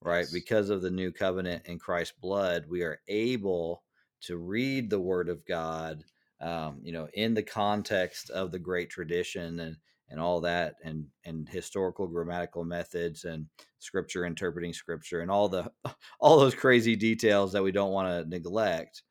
right? 0.02 0.22
Yes. 0.22 0.32
Because 0.32 0.70
of 0.70 0.82
the 0.82 0.92
new 0.92 1.12
covenant 1.12 1.64
in 1.66 1.80
Christ's 1.80 2.16
blood, 2.20 2.66
we 2.70 2.82
are 2.82 3.00
able 3.08 3.84
to 4.22 4.38
read 4.38 4.90
the 4.90 5.00
Word 5.00 5.30
of 5.30 5.46
God, 5.46 6.04
um, 6.42 6.80
you 6.84 6.92
know, 6.92 7.08
in 7.14 7.34
the 7.34 7.44
context 7.44 8.30
of 8.30 8.52
the 8.52 8.60
great 8.60 8.90
tradition 8.90 9.60
and 9.60 9.78
and 10.10 10.20
all 10.20 10.42
that 10.42 10.76
and 10.84 11.06
and 11.26 11.48
historical 11.50 12.08
grammatical 12.08 12.64
methods 12.64 13.24
and 13.24 13.48
scripture 13.80 14.26
interpreting 14.26 14.74
scripture 14.74 15.22
and 15.22 15.32
all 15.32 15.50
the 15.50 15.70
all 16.20 16.40
those 16.40 16.56
crazy 16.56 16.96
details 16.96 17.52
that 17.52 17.64
we 17.64 17.72
don't 17.72 17.92
want 17.92 18.08
to 18.08 18.30
neglect 18.30 19.04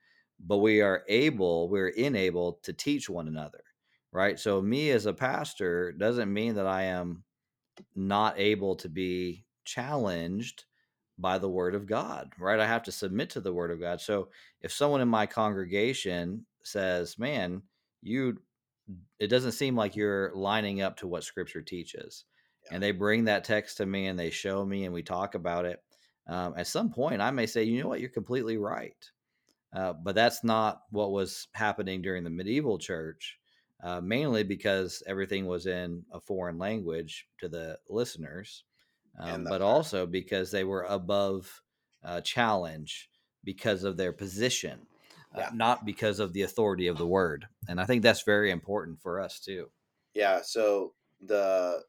but 0.47 0.59
we 0.59 0.81
are 0.81 1.03
able 1.09 1.69
we're 1.69 1.89
enabled 1.89 2.63
to 2.63 2.73
teach 2.73 3.09
one 3.09 3.29
another 3.29 3.63
right? 4.15 4.39
So 4.39 4.61
me 4.61 4.91
as 4.91 5.07
a 5.07 5.13
pastor 5.15 5.93
doesn't 5.93 6.33
mean 6.33 6.55
that 6.57 6.67
i 6.67 6.83
am 6.85 7.25
not 7.97 8.39
able 8.39 8.77
to 8.77 8.89
be 8.89 9.45
challenged 9.65 10.65
by 11.19 11.39
the 11.39 11.49
word 11.49 11.75
of 11.75 11.87
god 11.87 12.33
right? 12.39 12.61
I 12.61 12.67
have 12.67 12.83
to 12.85 12.93
submit 12.93 13.31
to 13.31 13.41
the 13.41 13.53
word 13.53 13.71
of 13.71 13.81
god. 13.81 14.01
So 14.01 14.29
if 14.61 14.73
someone 14.73 15.01
in 15.01 15.09
my 15.09 15.27
congregation 15.27 16.47
says 16.63 17.19
man 17.19 17.63
you 18.03 18.39
it 19.19 19.29
doesn't 19.29 19.53
seem 19.53 19.77
like 19.77 19.97
you're 19.97 20.33
lining 20.35 20.83
up 20.83 20.97
to 20.97 21.07
what 21.07 21.25
scripture 21.25 21.63
teaches 21.63 22.25
yeah. 22.65 22.75
and 22.75 22.83
they 22.83 22.91
bring 22.91 23.25
that 23.25 23.45
text 23.45 23.77
to 23.77 23.87
me 23.87 24.07
and 24.07 24.19
they 24.19 24.31
show 24.31 24.65
me 24.65 24.85
and 24.85 24.95
we 24.95 25.03
talk 25.03 25.35
about 25.35 25.65
it 25.65 25.83
um, 26.29 26.55
at 26.57 26.67
some 26.67 26.91
point 26.91 27.21
i 27.21 27.31
may 27.31 27.47
say 27.47 27.63
you 27.63 27.83
know 27.83 27.89
what? 27.89 28.01
You're 28.01 28.11
completely 28.11 28.57
right 28.57 29.11
uh, 29.75 29.95
but 29.95 30.15
that's 30.15 30.45
not 30.45 30.83
what 30.91 31.13
was 31.13 31.49
happening 31.55 32.03
during 32.03 32.25
the 32.25 32.31
medieval 32.31 32.79
church 32.79 33.39
uh, 33.83 34.01
mainly 34.01 34.45
because 34.45 35.03
everything 35.07 35.47
was 35.47 35.67
in 35.67 36.05
a 36.13 36.21
foreign 36.21 36.59
language 36.59 37.27
to 37.41 37.49
the 37.49 37.79
listeners 37.89 38.65
um, 39.19 39.45
but 39.45 39.61
also 39.61 40.07
because 40.07 40.51
they 40.51 40.65
were 40.65 40.85
above 40.85 41.63
uh, 42.05 42.21
challenge 42.21 43.11
because 43.45 43.85
of 43.85 43.97
their 43.97 44.13
position 44.13 44.87
yeah. 45.37 45.49
uh, 45.49 45.51
not 45.55 45.85
because 45.85 46.21
of 46.21 46.33
the 46.33 46.43
authority 46.43 46.87
of 46.87 46.99
the 46.99 47.07
word. 47.07 47.47
And 47.69 47.81
I 47.81 47.85
think 47.85 48.03
that's 48.03 48.23
very 48.23 48.51
important 48.51 49.01
for 49.01 49.21
us 49.21 49.41
too. 49.41 49.71
Yeah. 50.15 50.41
So 50.43 50.95
the 51.21 51.83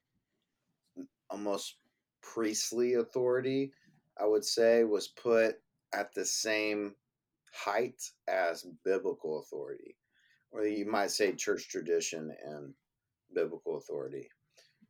almost 1.29 1.77
priestly 2.21 2.93
authority, 2.93 3.73
I 4.19 4.25
would 4.25 4.45
say, 4.45 4.83
was 4.83 5.07
put 5.07 5.55
at 5.93 6.13
the 6.13 6.25
same 6.25 6.95
height 7.53 8.01
as 8.27 8.65
biblical 8.83 9.39
authority, 9.39 9.95
or 10.51 10.65
you 10.65 10.85
might 10.85 11.11
say 11.11 11.33
church 11.33 11.69
tradition 11.69 12.31
and 12.45 12.73
biblical 13.35 13.77
authority, 13.77 14.29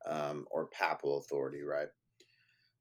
um, 0.06 0.46
or 0.52 0.68
papal 0.68 1.18
authority, 1.18 1.62
right? 1.62 1.88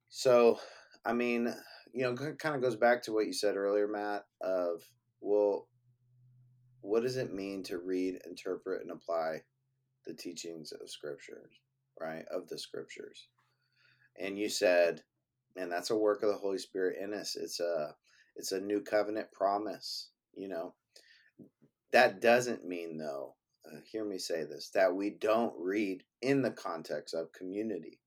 So, 0.08 0.58
I 1.04 1.12
mean, 1.12 1.54
you 1.92 2.02
know, 2.02 2.14
kind 2.14 2.54
of 2.54 2.62
goes 2.62 2.76
back 2.76 3.02
to 3.02 3.12
what 3.12 3.26
you 3.26 3.32
said 3.32 3.56
earlier, 3.56 3.88
Matt, 3.88 4.24
of, 4.40 4.82
well, 5.22 5.68
what 6.82 7.02
does 7.02 7.16
it 7.16 7.32
mean 7.32 7.62
to 7.64 7.78
read, 7.78 8.18
interpret, 8.26 8.82
and 8.82 8.90
apply 8.90 9.42
the 10.04 10.14
teachings 10.14 10.72
of 10.72 10.90
scriptures, 10.90 11.52
right? 12.00 12.24
Of 12.30 12.48
the 12.48 12.58
scriptures. 12.58 13.28
And 14.18 14.38
you 14.38 14.48
said, 14.48 15.02
and 15.56 15.70
that's 15.70 15.90
a 15.90 15.96
work 15.96 16.22
of 16.22 16.28
the 16.28 16.36
Holy 16.36 16.58
Spirit 16.58 16.98
in 17.00 17.14
us. 17.14 17.36
It's 17.36 17.60
a 17.60 17.94
it's 18.36 18.52
a 18.52 18.60
new 18.60 18.80
covenant 18.80 19.30
promise, 19.32 20.10
you 20.34 20.48
know. 20.48 20.74
That 21.92 22.20
doesn't 22.20 22.66
mean 22.66 22.98
though, 22.98 23.34
uh, 23.70 23.76
hear 23.84 24.04
me 24.04 24.18
say 24.18 24.44
this, 24.44 24.70
that 24.70 24.94
we 24.94 25.10
don't 25.10 25.54
read 25.58 26.02
in 26.22 26.42
the 26.42 26.50
context 26.50 27.14
of 27.14 27.32
community. 27.32 28.00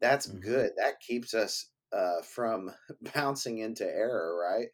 That's 0.00 0.26
mm-hmm. 0.26 0.40
good. 0.40 0.72
That 0.76 1.00
keeps 1.00 1.32
us 1.32 1.66
uh, 1.92 2.22
from 2.22 2.72
bouncing 3.14 3.58
into 3.58 3.84
error, 3.84 4.36
right? 4.36 4.68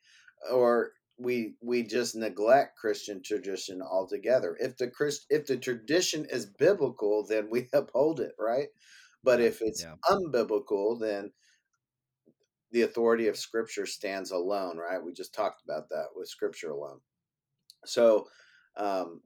Or 0.50 0.92
we 1.18 1.54
we 1.60 1.82
just 1.82 2.14
neglect 2.14 2.78
Christian 2.78 3.22
tradition 3.22 3.82
altogether. 3.82 4.56
If 4.60 4.76
the 4.76 4.88
Christ 4.88 5.26
if 5.28 5.46
the 5.46 5.56
tradition 5.56 6.26
is 6.30 6.46
biblical, 6.46 7.26
then 7.26 7.48
we 7.50 7.68
uphold 7.72 8.20
it, 8.20 8.32
right? 8.38 8.68
But 9.24 9.40
if 9.40 9.60
it's 9.60 9.82
yeah. 9.82 9.94
unbiblical, 10.08 10.98
then 10.98 11.32
the 12.70 12.82
authority 12.82 13.26
of 13.26 13.36
Scripture 13.36 13.86
stands 13.86 14.30
alone, 14.30 14.76
right? 14.76 15.02
We 15.02 15.12
just 15.12 15.34
talked 15.34 15.62
about 15.64 15.88
that 15.88 16.06
with 16.14 16.28
Scripture 16.28 16.70
alone. 16.70 17.00
So, 17.84 18.28
um, 18.76 19.22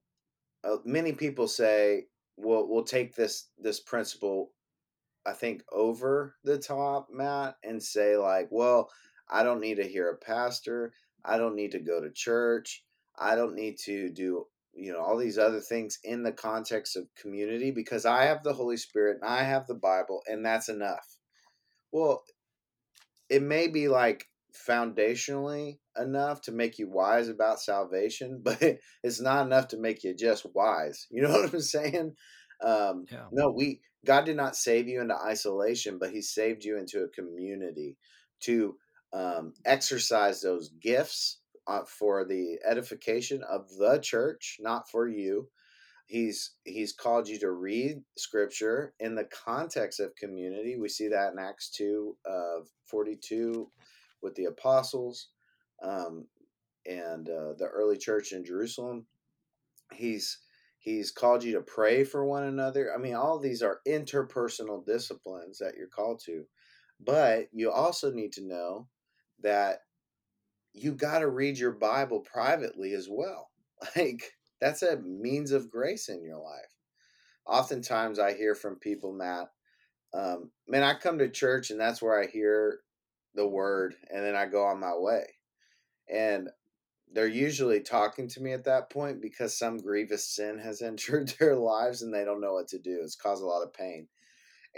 uh, 0.64 0.76
many 0.84 1.12
people 1.12 1.46
say, 1.46 2.06
"We'll 2.36 2.68
we'll 2.68 2.84
take 2.84 3.14
this 3.14 3.48
this 3.58 3.80
principle." 3.80 4.52
I 5.24 5.32
think 5.34 5.62
over 5.70 6.36
the 6.42 6.58
top, 6.58 7.08
Matt, 7.12 7.56
and 7.62 7.82
say 7.82 8.16
like, 8.16 8.48
"Well, 8.50 8.90
I 9.28 9.42
don't 9.42 9.60
need 9.60 9.76
to 9.76 9.88
hear 9.88 10.10
a 10.10 10.16
pastor. 10.16 10.92
I 11.24 11.38
don't 11.38 11.56
need 11.56 11.72
to 11.72 11.80
go 11.80 12.00
to 12.00 12.10
church. 12.10 12.84
I 13.18 13.34
don't 13.34 13.54
need 13.54 13.78
to 13.84 14.10
do, 14.10 14.46
you 14.74 14.92
know, 14.92 15.00
all 15.00 15.16
these 15.16 15.38
other 15.38 15.60
things 15.60 15.98
in 16.02 16.22
the 16.22 16.32
context 16.32 16.96
of 16.96 17.06
community 17.20 17.70
because 17.70 18.06
I 18.06 18.24
have 18.24 18.42
the 18.42 18.54
Holy 18.54 18.76
Spirit 18.76 19.18
and 19.20 19.30
I 19.30 19.42
have 19.42 19.66
the 19.66 19.74
Bible 19.74 20.22
and 20.26 20.44
that's 20.44 20.68
enough. 20.68 21.06
Well, 21.92 22.24
it 23.28 23.42
may 23.42 23.68
be 23.68 23.88
like 23.88 24.26
foundationally 24.68 25.78
enough 25.98 26.42
to 26.42 26.52
make 26.52 26.78
you 26.78 26.88
wise 26.88 27.28
about 27.28 27.60
salvation, 27.60 28.40
but 28.44 28.60
it's 29.02 29.20
not 29.20 29.46
enough 29.46 29.68
to 29.68 29.78
make 29.78 30.04
you 30.04 30.14
just 30.14 30.46
wise. 30.54 31.06
You 31.10 31.22
know 31.28 31.30
what 31.30 31.52
I'm 31.52 31.60
saying? 31.60 32.14
Um, 32.62 33.06
yeah. 33.10 33.26
No, 33.32 33.50
we 33.50 33.80
God 34.04 34.24
did 34.24 34.36
not 34.36 34.56
save 34.56 34.88
you 34.88 35.00
into 35.00 35.14
isolation, 35.14 35.98
but 35.98 36.10
He 36.10 36.22
saved 36.22 36.64
you 36.64 36.78
into 36.78 37.02
a 37.02 37.08
community 37.08 37.96
to 38.40 38.76
um, 39.12 39.54
exercise 39.64 40.40
those 40.40 40.70
gifts 40.80 41.40
uh, 41.66 41.82
for 41.86 42.24
the 42.24 42.58
edification 42.64 43.42
of 43.48 43.68
the 43.78 43.98
church, 43.98 44.58
not 44.60 44.90
for 44.90 45.08
you. 45.08 45.48
He's 46.06 46.52
he's 46.64 46.92
called 46.92 47.28
you 47.28 47.38
to 47.40 47.50
read 47.50 48.02
scripture 48.18 48.92
in 49.00 49.14
the 49.14 49.24
context 49.24 50.00
of 50.00 50.16
community. 50.16 50.76
We 50.76 50.88
see 50.88 51.08
that 51.08 51.32
in 51.32 51.38
Acts 51.38 51.70
two 51.70 52.16
of 52.26 52.68
forty 52.86 53.16
two 53.16 53.70
with 54.20 54.34
the 54.34 54.46
apostles 54.46 55.28
um, 55.82 56.26
and 56.86 57.28
uh, 57.28 57.54
the 57.58 57.68
early 57.72 57.96
church 57.96 58.32
in 58.32 58.44
Jerusalem. 58.44 59.06
He's 59.92 60.38
he's 60.78 61.10
called 61.10 61.44
you 61.44 61.52
to 61.52 61.62
pray 61.62 62.04
for 62.04 62.24
one 62.26 62.44
another. 62.44 62.92
I 62.94 62.98
mean, 62.98 63.14
all 63.14 63.38
these 63.38 63.62
are 63.62 63.80
interpersonal 63.86 64.84
disciplines 64.84 65.58
that 65.58 65.74
you're 65.78 65.86
called 65.86 66.20
to, 66.26 66.44
but 67.00 67.48
you 67.52 67.70
also 67.70 68.10
need 68.10 68.32
to 68.32 68.46
know 68.46 68.88
that 69.42 69.80
you 70.72 70.92
got 70.92 71.20
to 71.20 71.28
read 71.28 71.58
your 71.58 71.72
Bible 71.72 72.20
privately 72.20 72.92
as 72.94 73.08
well. 73.10 73.50
Like 73.96 74.22
that's 74.60 74.82
a 74.82 74.98
means 74.98 75.50
of 75.50 75.68
grace 75.68 76.08
in 76.08 76.22
your 76.22 76.38
life. 76.38 76.72
Oftentimes, 77.46 78.20
I 78.20 78.32
hear 78.32 78.54
from 78.54 78.76
people, 78.76 79.12
Matt, 79.12 79.48
um, 80.14 80.52
man, 80.68 80.84
I 80.84 80.94
come 80.94 81.18
to 81.18 81.28
church 81.28 81.70
and 81.70 81.80
that's 81.80 82.00
where 82.00 82.20
I 82.22 82.28
hear 82.28 82.78
the 83.34 83.46
word, 83.46 83.96
and 84.08 84.24
then 84.24 84.36
I 84.36 84.46
go 84.46 84.64
on 84.64 84.78
my 84.78 84.94
way. 84.94 85.24
And 86.08 86.48
they're 87.12 87.26
usually 87.26 87.80
talking 87.80 88.28
to 88.28 88.40
me 88.40 88.52
at 88.52 88.64
that 88.64 88.90
point 88.90 89.20
because 89.20 89.58
some 89.58 89.78
grievous 89.78 90.24
sin 90.24 90.58
has 90.58 90.80
entered 90.82 91.34
their 91.38 91.56
lives 91.56 92.02
and 92.02 92.14
they 92.14 92.24
don't 92.24 92.40
know 92.40 92.54
what 92.54 92.68
to 92.68 92.78
do. 92.78 93.00
It's 93.02 93.16
caused 93.16 93.42
a 93.42 93.46
lot 93.46 93.62
of 93.62 93.74
pain. 93.74 94.06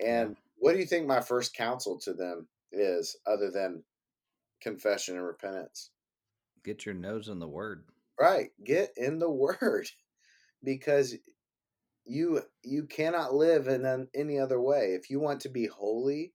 And 0.02 0.36
what 0.56 0.72
do 0.72 0.78
you 0.78 0.86
think 0.86 1.06
my 1.06 1.20
first 1.20 1.54
counsel 1.54 1.98
to 2.00 2.14
them 2.14 2.48
is, 2.72 3.16
other 3.26 3.50
than 3.50 3.84
confession 4.64 5.16
and 5.16 5.24
repentance. 5.24 5.90
Get 6.64 6.86
your 6.86 6.94
nose 6.94 7.28
in 7.28 7.38
the 7.38 7.46
word. 7.46 7.84
Right. 8.18 8.48
Get 8.64 8.90
in 8.96 9.20
the 9.20 9.30
word 9.44 9.88
because 10.64 11.14
you 12.04 12.42
you 12.62 12.84
cannot 12.84 13.34
live 13.34 13.68
in 13.68 14.08
any 14.14 14.38
other 14.40 14.60
way. 14.60 14.96
If 14.98 15.10
you 15.10 15.20
want 15.20 15.40
to 15.42 15.48
be 15.48 15.66
holy, 15.66 16.32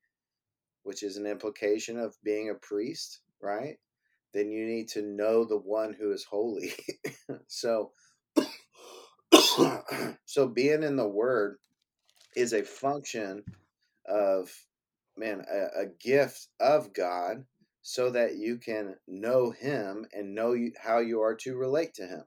which 0.84 1.04
is 1.04 1.18
an 1.18 1.26
implication 1.26 2.00
of 2.00 2.15
being 2.24 2.50
a 2.50 2.56
priest, 2.56 3.20
right? 3.42 3.78
Then 4.34 4.52
you 4.52 4.65
need 4.65 4.89
to 4.89 5.02
know 5.02 5.44
the 5.44 5.58
one 5.58 5.94
who 5.94 6.12
is 6.12 6.24
holy. 6.24 6.74
so 7.48 7.92
so 10.26 10.48
being 10.48 10.84
in 10.84 10.96
the 10.96 11.08
word 11.08 11.58
is 12.36 12.54
a 12.54 12.63
function 12.63 13.44
of 14.08 14.52
man 15.18 15.44
a, 15.52 15.82
a 15.82 15.86
gift 16.00 16.48
of 16.60 16.94
God 16.94 17.46
so 17.82 18.10
that 18.12 18.36
you 18.36 18.58
can 18.58 18.96
know 19.08 19.52
him 19.52 20.06
and 20.13 20.36
know 20.36 20.54
you, 20.54 20.72
how 20.82 21.00
you 21.00 21.22
are 21.22 21.36
to 21.36 21.56
relate 21.56 21.94
to 21.96 22.04
him. 22.04 22.24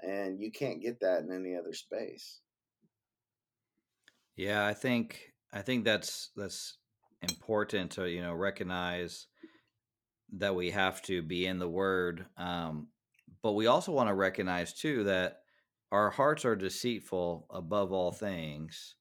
And 0.00 0.40
you 0.40 0.52
can't 0.52 0.82
get 0.82 1.00
that 1.00 1.20
in 1.20 1.32
any 1.32 1.56
other 1.56 1.72
space. 1.72 2.40
Yeah, 4.36 4.66
I 4.66 4.74
think 4.74 5.32
I 5.52 5.62
think 5.62 5.84
that's 5.84 6.30
that's 6.36 6.76
important 7.22 7.92
to 7.92 8.08
you 8.08 8.20
know 8.20 8.34
recognize 8.34 9.26
that 10.34 10.54
we 10.54 10.70
have 10.70 11.00
to 11.02 11.22
be 11.22 11.46
in 11.46 11.58
the 11.58 11.68
Word, 11.68 12.26
um, 12.36 12.88
but 13.42 13.52
we 13.52 13.66
also 13.66 13.92
want 13.92 14.10
to 14.10 14.14
recognize 14.14 14.74
too 14.74 15.04
that 15.04 15.38
our 15.90 16.10
hearts 16.10 16.44
are 16.44 16.56
deceitful 16.56 17.46
above 17.48 17.92
all 17.92 18.12
things, 18.12 18.96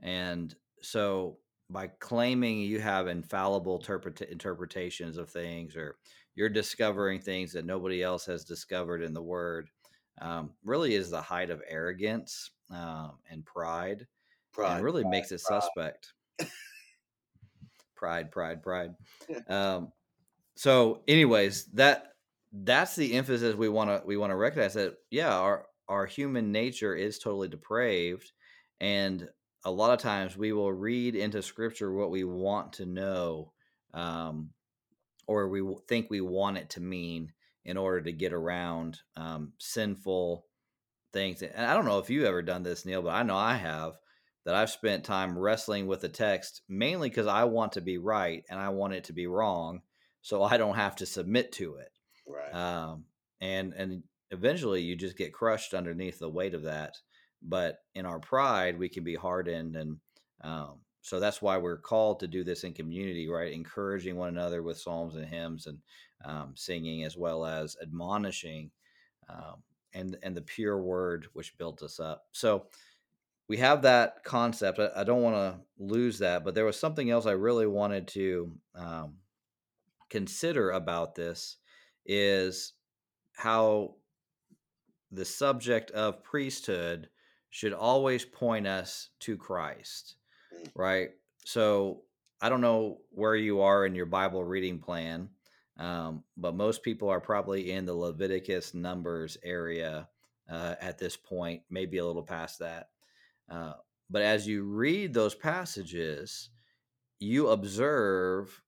and 0.00 0.54
so 0.80 1.36
by 1.70 1.86
claiming 1.86 2.58
you 2.58 2.80
have 2.80 3.06
infallible 3.06 3.78
interpret- 3.78 4.20
interpretations 4.22 5.16
of 5.16 5.30
things 5.30 5.76
or 5.76 5.96
you're 6.34 6.48
discovering 6.48 7.20
things 7.20 7.52
that 7.52 7.64
nobody 7.64 8.02
else 8.02 8.26
has 8.26 8.44
discovered 8.44 9.02
in 9.02 9.14
the 9.14 9.22
word 9.22 9.68
um, 10.20 10.50
really 10.64 10.94
is 10.94 11.10
the 11.10 11.20
height 11.20 11.50
of 11.50 11.62
arrogance 11.68 12.50
um, 12.70 13.12
and 13.30 13.44
pride, 13.44 14.06
pride 14.52 14.76
and 14.76 14.84
really 14.84 15.02
pride, 15.02 15.10
makes 15.10 15.32
it 15.32 15.42
pride. 15.42 15.62
suspect. 15.62 16.12
Pride 17.96 18.30
pride 18.30 18.62
pride. 18.62 18.94
Um, 19.48 19.92
so 20.56 21.02
anyways 21.06 21.66
that 21.74 22.14
that's 22.52 22.96
the 22.96 23.14
emphasis 23.14 23.54
we 23.54 23.68
want 23.68 23.90
to 23.90 24.02
we 24.06 24.16
want 24.16 24.30
to 24.30 24.36
recognize 24.36 24.74
that 24.74 24.96
yeah 25.10 25.34
our 25.36 25.66
our 25.88 26.06
human 26.06 26.52
nature 26.52 26.94
is 26.94 27.18
totally 27.18 27.48
depraved 27.48 28.32
and 28.80 29.28
a 29.64 29.70
lot 29.70 29.92
of 29.92 29.98
times 29.98 30.36
we 30.36 30.52
will 30.52 30.72
read 30.72 31.14
into 31.14 31.42
scripture 31.42 31.92
what 31.92 32.10
we 32.10 32.24
want 32.24 32.74
to 32.74 32.86
know 32.86 33.52
um, 33.92 34.50
or 35.26 35.48
we 35.48 35.62
think 35.88 36.08
we 36.08 36.20
want 36.20 36.58
it 36.58 36.70
to 36.70 36.80
mean 36.80 37.32
in 37.64 37.76
order 37.76 38.00
to 38.00 38.12
get 38.12 38.32
around 38.32 38.98
um, 39.16 39.52
sinful 39.58 40.46
things 41.12 41.42
and 41.42 41.66
i 41.66 41.74
don't 41.74 41.84
know 41.84 41.98
if 41.98 42.08
you've 42.08 42.24
ever 42.24 42.42
done 42.42 42.62
this 42.62 42.86
neal 42.86 43.02
but 43.02 43.14
i 43.14 43.22
know 43.22 43.36
i 43.36 43.54
have 43.54 43.94
that 44.44 44.54
i've 44.54 44.70
spent 44.70 45.04
time 45.04 45.36
wrestling 45.36 45.86
with 45.86 46.00
the 46.00 46.08
text 46.08 46.62
mainly 46.68 47.08
because 47.08 47.26
i 47.26 47.44
want 47.44 47.72
to 47.72 47.80
be 47.80 47.98
right 47.98 48.44
and 48.48 48.60
i 48.60 48.68
want 48.68 48.92
it 48.92 49.04
to 49.04 49.12
be 49.12 49.26
wrong 49.26 49.80
so 50.22 50.42
i 50.42 50.56
don't 50.56 50.76
have 50.76 50.94
to 50.94 51.06
submit 51.06 51.50
to 51.52 51.74
it 51.74 51.90
right. 52.28 52.54
um, 52.54 53.04
and 53.40 53.72
and 53.74 54.02
eventually 54.30 54.82
you 54.82 54.94
just 54.94 55.16
get 55.16 55.32
crushed 55.32 55.74
underneath 55.74 56.18
the 56.18 56.28
weight 56.28 56.54
of 56.54 56.62
that 56.62 56.94
but 57.42 57.78
in 57.94 58.06
our 58.06 58.18
pride 58.18 58.78
we 58.78 58.88
can 58.88 59.04
be 59.04 59.14
hardened 59.14 59.76
and 59.76 59.96
um, 60.42 60.78
so 61.02 61.18
that's 61.18 61.40
why 61.40 61.56
we're 61.56 61.78
called 61.78 62.20
to 62.20 62.26
do 62.26 62.44
this 62.44 62.64
in 62.64 62.72
community 62.72 63.28
right 63.28 63.52
encouraging 63.52 64.16
one 64.16 64.28
another 64.28 64.62
with 64.62 64.78
psalms 64.78 65.16
and 65.16 65.26
hymns 65.26 65.66
and 65.66 65.78
um, 66.24 66.52
singing 66.54 67.04
as 67.04 67.16
well 67.16 67.44
as 67.44 67.76
admonishing 67.82 68.70
um, 69.28 69.62
and 69.94 70.16
and 70.22 70.36
the 70.36 70.42
pure 70.42 70.80
word 70.80 71.26
which 71.32 71.56
built 71.58 71.82
us 71.82 71.98
up 71.98 72.24
so 72.32 72.66
we 73.50 73.56
have 73.56 73.82
that 73.82 74.22
concept. 74.22 74.78
I, 74.78 74.90
I 74.94 75.02
don't 75.02 75.22
want 75.22 75.34
to 75.34 75.58
lose 75.76 76.20
that, 76.20 76.44
but 76.44 76.54
there 76.54 76.64
was 76.64 76.78
something 76.78 77.10
else 77.10 77.26
I 77.26 77.32
really 77.32 77.66
wanted 77.66 78.06
to 78.08 78.52
um, 78.76 79.14
consider 80.08 80.70
about 80.70 81.16
this 81.16 81.56
is 82.06 82.74
how 83.34 83.96
the 85.10 85.24
subject 85.24 85.90
of 85.90 86.22
priesthood 86.22 87.08
should 87.50 87.72
always 87.72 88.24
point 88.24 88.66
us 88.66 89.10
to 89.20 89.36
Christ, 89.36 90.16
mm. 90.54 90.70
right? 90.74 91.10
So 91.44 92.02
I 92.40 92.48
don't 92.48 92.60
know 92.60 92.98
where 93.10 93.36
you 93.36 93.60
are 93.60 93.84
in 93.84 93.94
your 93.94 94.06
Bible 94.06 94.44
reading 94.44 94.78
plan, 94.78 95.28
um, 95.76 96.24
but 96.36 96.54
most 96.54 96.82
people 96.82 97.08
are 97.08 97.20
probably 97.20 97.72
in 97.72 97.84
the 97.84 97.94
Leviticus 97.94 98.72
Numbers 98.72 99.36
area 99.42 100.08
uh, 100.50 100.74
at 100.80 100.98
this 100.98 101.16
point, 101.16 101.62
maybe 101.70 101.98
a 101.98 102.06
little 102.06 102.22
past 102.22 102.58
that. 102.60 102.88
Uh, 103.50 103.74
but 104.08 104.22
as 104.22 104.46
you 104.46 104.64
read 104.64 105.12
those 105.12 105.34
passages, 105.34 106.50
you 107.18 107.48
observe 107.48 108.62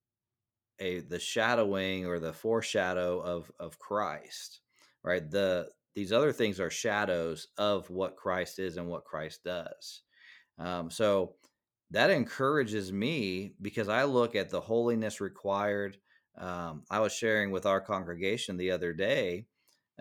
a 0.79 1.01
the 1.01 1.19
shadowing 1.19 2.07
or 2.07 2.19
the 2.19 2.33
foreshadow 2.33 3.21
of 3.21 3.51
of 3.59 3.79
Christ, 3.79 4.61
right? 5.03 5.29
The 5.29 5.69
these 5.95 6.13
other 6.13 6.33
things 6.33 6.61
are 6.61 6.71
shadows 6.71 7.49
of 7.59 7.89
what 7.91 8.17
Christ 8.17 8.59
is 8.59 8.77
and 8.77 8.89
what 8.89 9.05
Christ 9.05 9.45
does. 9.45 10.03
Um, 10.59 10.91
so 10.91 11.35
that 11.91 12.11
encourages 12.11 12.93
me 12.93 13.55
because 13.61 13.89
I 13.89 14.05
look 14.05 14.35
at 14.35 14.51
the 14.51 14.61
holiness 14.61 15.21
required. 15.21 15.99
Um, 16.39 16.85
I 16.91 17.01
was 17.01 17.13
sharing 17.13 17.51
with 17.51 17.67
our 17.67 17.81
congregation 17.81 18.57
the 18.57 18.71
other 18.71 18.93
day 18.93 19.47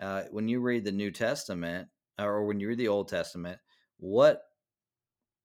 uh, 0.00 0.22
when 0.30 0.48
you 0.48 0.60
read 0.60 0.84
the 0.84 0.92
New 0.92 1.10
Testament 1.10 1.88
or 2.18 2.44
when 2.44 2.60
you 2.60 2.68
read 2.68 2.78
the 2.78 2.88
Old 2.88 3.08
Testament, 3.08 3.58
what 3.98 4.42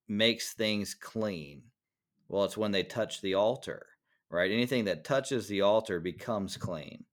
makes 0.08 0.54
things 0.54 0.96
clean? 0.96 1.64
Well, 2.30 2.46
it's 2.46 2.58
when 2.58 2.72
they 2.72 2.84
touch 2.84 3.22
the 3.22 3.36
altar, 3.36 3.86
right? 4.30 4.52
Anything 4.52 4.86
that 4.86 5.04
touches 5.04 5.48
the 5.48 5.62
altar 5.62 6.00
becomes 6.00 6.58
clean. 6.58 7.06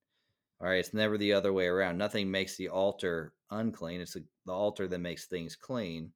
All 0.65 0.71
right, 0.71 0.79
it's 0.79 0.95
never 0.95 1.19
the 1.19 1.35
other 1.35 1.53
way 1.53 1.67
around. 1.67 1.99
Nothing 1.99 2.31
makes 2.31 2.57
the 2.57 2.71
altar 2.71 3.35
unclean. 3.51 4.01
It's 4.01 4.15
the, 4.15 4.25
the 4.47 4.53
altar 4.53 4.89
that 4.89 4.99
makes 4.99 5.27
things 5.27 5.57
clean. 5.57 6.11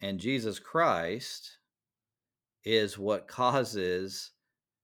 And 0.00 0.20
Jesus 0.20 0.60
Christ 0.60 1.58
is 2.64 2.96
what 2.96 3.26
causes 3.26 4.30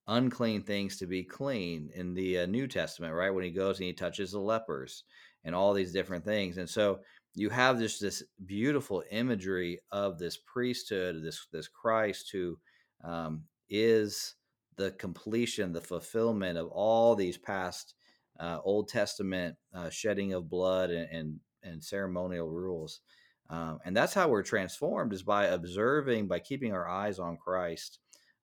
unclean 0.09 0.62
things 0.62 0.97
to 0.99 1.07
be 1.07 1.23
clean 1.23 1.90
in 1.95 2.12
the 2.12 2.40
uh, 2.40 2.47
New 2.47 2.66
Testament, 2.66 3.14
right? 3.14 3.33
When 3.33 3.45
he 3.45 3.53
goes 3.53 3.79
and 3.79 3.87
he 3.87 3.92
touches 3.92 4.33
the 4.33 4.40
lepers 4.40 5.05
and 5.45 5.55
all 5.55 5.73
these 5.75 5.92
different 5.92 6.25
things. 6.25 6.59
And 6.59 6.68
so 6.68 6.99
you 7.37 7.51
have 7.51 7.79
this 7.79 8.01
this 8.01 8.25
beautiful 8.47 9.05
imagery 9.12 9.79
of 9.92 10.18
this 10.18 10.38
priesthood, 10.38 11.23
this 11.23 11.47
this 11.53 11.68
Christ 11.68 12.31
who 12.33 12.59
um, 13.05 13.45
is 13.71 14.35
the 14.75 14.90
completion, 14.90 15.73
the 15.73 15.81
fulfillment 15.81 16.59
of 16.59 16.66
all 16.66 17.14
these 17.14 17.38
past 17.38 17.95
uh, 18.42 18.59
Old 18.64 18.88
Testament 18.88 19.57
uh, 19.72 19.88
shedding 19.88 20.33
of 20.33 20.50
blood 20.50 20.90
and, 20.90 21.09
and, 21.11 21.40
and 21.62 21.83
ceremonial 21.83 22.50
rules. 22.50 23.00
Um, 23.48 23.78
and 23.85 23.96
that's 23.96 24.14
how 24.14 24.28
we're 24.28 24.42
transformed 24.42 25.12
is 25.12 25.22
by 25.22 25.46
observing, 25.46 26.26
by 26.26 26.40
keeping 26.40 26.72
our 26.72 26.88
eyes 26.88 27.18
on 27.18 27.37
Christ 27.37 28.00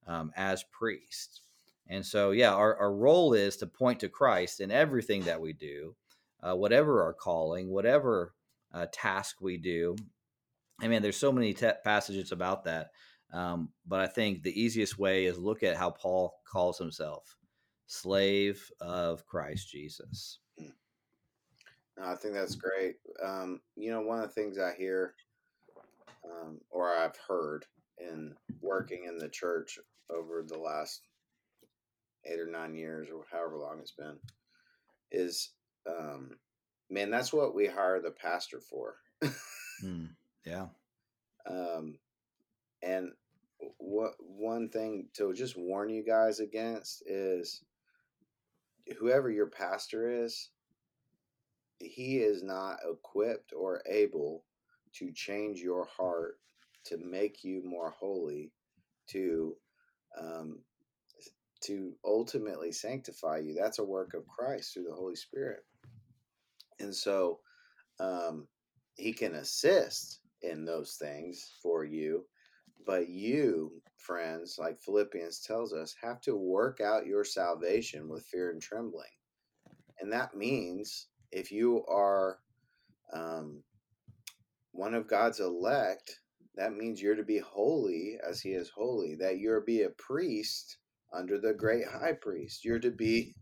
um, 0.08 0.32
as 0.38 0.64
priest. 0.72 1.42
And 1.88 2.06
so, 2.06 2.32
yeah, 2.32 2.54
our, 2.54 2.78
our 2.78 2.94
role 2.94 3.34
is 3.34 3.58
to 3.58 3.68
point 3.68 4.00
to 4.00 4.10
Christ 4.10 4.62
in 4.62 4.72
everything 4.72 5.24
that 5.24 5.42
we 5.42 5.52
do, 5.54 5.96
uh, 6.42 6.56
whatever 6.56 7.04
our 7.04 7.14
calling, 7.14 7.70
whatever 7.70 8.34
uh, 8.74 8.86
task 8.94 9.42
we 9.42 9.58
do. 9.58 9.98
I 10.80 10.88
mean, 10.88 11.02
there's 11.02 11.18
so 11.18 11.32
many 11.32 11.54
te- 11.54 11.72
passages 11.84 12.32
about 12.32 12.64
that. 12.66 12.92
Um, 13.34 13.70
but 13.86 14.00
I 14.00 14.08
think 14.08 14.44
the 14.44 14.60
easiest 14.60 14.98
way 14.98 15.26
is 15.26 15.38
look 15.38 15.62
at 15.62 15.76
how 15.76 15.90
Paul 15.90 16.36
calls 16.50 16.78
himself 16.78 17.36
slave 17.90 18.72
of 18.80 19.26
Christ 19.26 19.70
Jesus. 19.70 20.40
Hmm. 20.58 20.68
No, 21.98 22.06
I 22.06 22.16
think 22.16 22.36
that's 22.36 22.56
great. 22.56 22.98
Um, 23.22 23.62
you 23.76 23.92
know, 23.92 24.02
one 24.02 24.20
of 24.20 24.28
the 24.28 24.34
things 24.34 24.60
I 24.60 24.74
hear 24.78 25.16
um, 26.24 26.62
or 26.70 26.96
I've 26.96 27.18
heard 27.28 27.66
in 27.98 28.36
working 28.62 29.06
in 29.06 29.18
the 29.18 29.28
church 29.28 29.80
over 30.10 30.44
the 30.48 30.58
last 30.58 31.02
eight 32.26 32.40
or 32.40 32.46
nine 32.46 32.76
years 32.76 33.10
or 33.14 33.26
however 33.32 33.58
long 33.58 33.80
it's 33.80 33.92
been 33.92 34.18
is, 35.12 35.50
um, 35.88 36.38
man, 36.92 37.10
that's 37.10 37.34
what 37.34 37.56
we 37.56 37.66
hire 37.66 38.00
the 38.00 38.12
pastor 38.12 38.60
for. 38.62 38.98
mm, 39.84 40.10
yeah. 40.46 40.68
Um, 41.50 41.98
and 42.84 43.12
what 43.78 44.14
one 44.20 44.70
thing 44.70 45.08
to 45.16 45.34
just 45.34 45.58
warn 45.58 45.90
you 45.90 46.04
guys 46.06 46.40
against 46.40 47.02
is 47.08 47.64
whoever 48.98 49.30
your 49.30 49.48
pastor 49.48 50.24
is, 50.24 50.50
he 51.80 52.18
is 52.18 52.44
not 52.44 52.80
equipped 52.90 53.54
or 53.54 53.82
able 53.90 54.44
to 54.96 55.12
change 55.14 55.60
your 55.60 55.86
heart 55.86 56.40
to 56.86 56.98
make 56.98 57.44
you 57.44 57.62
more 57.64 57.92
holy 57.92 58.52
to 59.08 59.56
um, 60.20 60.60
to 61.62 61.94
ultimately 62.06 62.72
sanctify 62.72 63.38
you. 63.38 63.54
That's 63.54 63.80
a 63.80 63.84
work 63.84 64.14
of 64.14 64.28
christ 64.28 64.74
through 64.74 64.86
the 64.86 64.96
holy 64.96 65.16
spirit. 65.16 65.60
And 66.80 66.96
so 66.96 67.40
um, 68.00 68.48
he 68.96 69.12
can 69.12 69.36
assist 69.36 70.22
in 70.42 70.66
those 70.66 70.96
things 70.96 71.52
for 71.62 71.84
you 71.84 72.26
but 72.86 73.10
you, 73.10 73.82
friends, 73.98 74.58
like 74.60 74.80
Philippians 74.80 75.42
tells 75.42 75.74
us, 75.74 75.96
have 76.02 76.22
to 76.22 76.36
work 76.36 76.80
out 76.82 77.06
your 77.06 77.24
salvation 77.24 78.08
with 78.08 78.26
fear 78.26 78.52
and 78.52 78.62
trembling. 78.62 79.12
And 80.00 80.12
that 80.14 80.36
means 80.36 81.08
if 81.32 81.52
you 81.52 81.84
are 81.88 82.40
um, 83.14 83.64
one 84.72 84.94
of 84.94 85.08
God's 85.08 85.40
elect, 85.40 86.20
that 86.56 86.74
means 86.74 87.02
you're 87.02 87.16
to 87.16 87.24
be 87.24 87.40
holy 87.40 88.18
as 88.28 88.42
he 88.42 88.50
is 88.52 88.70
holy, 88.70 89.16
that 89.16 89.40
you're 89.40 89.60
to 89.60 89.66
be 89.66 89.84
a 89.84 89.90
priest 89.90 90.78
under 91.14 91.40
the 91.40 91.54
great 91.54 91.86
high 91.88 92.14
priest. 92.14 92.64
You're 92.64 92.80
to 92.80 92.92
be 92.92 93.36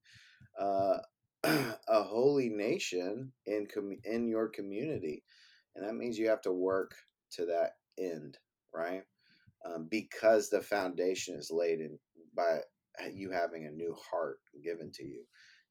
uh, 0.60 0.98
a 1.44 2.04
holy 2.04 2.50
nation 2.50 3.32
in 3.46 3.68
com- 3.74 4.00
in 4.04 4.28
your 4.28 4.50
community. 4.50 5.24
And 5.76 5.88
that 5.88 5.96
means 5.96 6.18
you 6.18 6.30
have 6.30 6.42
to 6.42 6.52
work 6.52 6.96
to 7.34 7.46
that 7.46 7.74
end, 8.00 8.38
right? 8.74 9.04
Um, 9.66 9.88
because 9.90 10.50
the 10.50 10.62
foundation 10.62 11.36
is 11.36 11.52
laid 11.52 11.80
in 11.80 11.98
by 12.36 12.60
you 13.14 13.32
having 13.32 13.66
a 13.66 13.72
new 13.72 13.96
heart 14.10 14.40
given 14.64 14.92
to 14.92 15.04
you. 15.04 15.24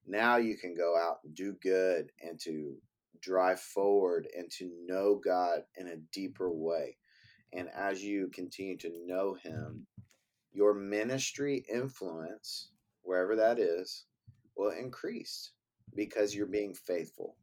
Now 0.06 0.36
you 0.36 0.56
can 0.56 0.74
go 0.74 0.96
out 0.96 1.18
and 1.24 1.34
do 1.34 1.54
good 1.62 2.10
and 2.22 2.38
to 2.40 2.76
drive 3.20 3.60
forward 3.60 4.28
and 4.36 4.50
to 4.58 4.70
know 4.86 5.20
God 5.22 5.62
in 5.76 5.88
a 5.88 5.96
deeper 6.12 6.50
way. 6.50 6.96
And 7.52 7.68
as 7.74 8.02
you 8.02 8.28
continue 8.32 8.76
to 8.78 8.92
know 9.06 9.34
Him, 9.34 9.86
your 10.52 10.74
ministry 10.74 11.64
influence, 11.72 12.70
wherever 13.02 13.36
that 13.36 13.58
is, 13.58 14.04
will 14.56 14.70
increase 14.70 15.52
because 15.94 16.34
you're 16.34 16.46
being 16.46 16.74
faithful. 16.74 17.36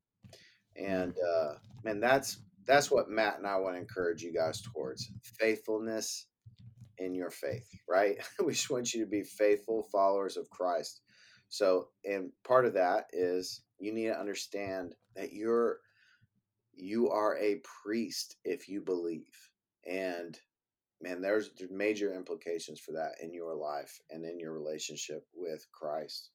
And 0.75 1.13
uh, 1.17 1.53
that's 1.83 2.37
that's 2.65 2.89
what 2.89 3.09
Matt 3.09 3.37
and 3.37 3.47
I 3.47 3.57
want 3.57 3.75
to 3.75 3.81
encourage 3.81 4.21
you 4.21 4.33
guys 4.33 4.61
towards 4.61 5.11
faithfulness 5.21 6.27
in 6.97 7.15
your 7.15 7.31
faith, 7.31 7.67
right? 7.89 8.17
we 8.43 8.53
just 8.53 8.69
want 8.69 8.93
you 8.93 9.01
to 9.01 9.09
be 9.09 9.23
faithful 9.23 9.87
followers 9.91 10.37
of 10.37 10.49
Christ. 10.49 11.01
So, 11.49 11.89
and 12.03 12.31
part 12.43 12.65
of 12.65 12.73
that 12.73 13.05
is 13.13 13.61
you 13.79 13.93
need 13.93 14.07
to 14.07 14.19
understand 14.19 14.95
that 15.15 15.33
you're 15.33 15.79
you 16.75 17.09
are 17.09 17.37
a 17.37 17.61
priest 17.83 18.37
if 18.43 18.67
you 18.67 18.81
believe. 18.81 19.35
And 19.85 20.37
man, 21.01 21.21
there's, 21.21 21.51
major 21.69 22.13
implications 22.13 22.79
for 22.79 22.93
that 22.93 23.15
in 23.21 23.33
your 23.33 23.55
life 23.55 23.99
and 24.09 24.25
in 24.25 24.39
your 24.39 24.53
relationship 24.53 25.25
with 25.35 25.65
Christ. 25.71 26.31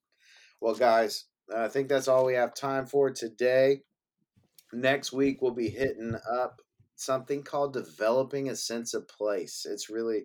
Well, 0.60 0.74
guys, 0.74 1.24
I 1.54 1.68
think 1.68 1.88
that's 1.88 2.08
all 2.08 2.26
we 2.26 2.34
have 2.34 2.54
time 2.54 2.86
for 2.86 3.10
today. 3.10 3.80
Next 4.72 5.12
week, 5.12 5.40
we'll 5.40 5.52
be 5.52 5.70
hitting 5.70 6.14
up 6.30 6.60
something 6.98 7.42
called 7.42 7.72
developing 7.72 8.48
a 8.48 8.56
sense 8.56 8.92
of 8.92 9.08
place. 9.08 9.66
It's 9.68 9.88
really 9.88 10.24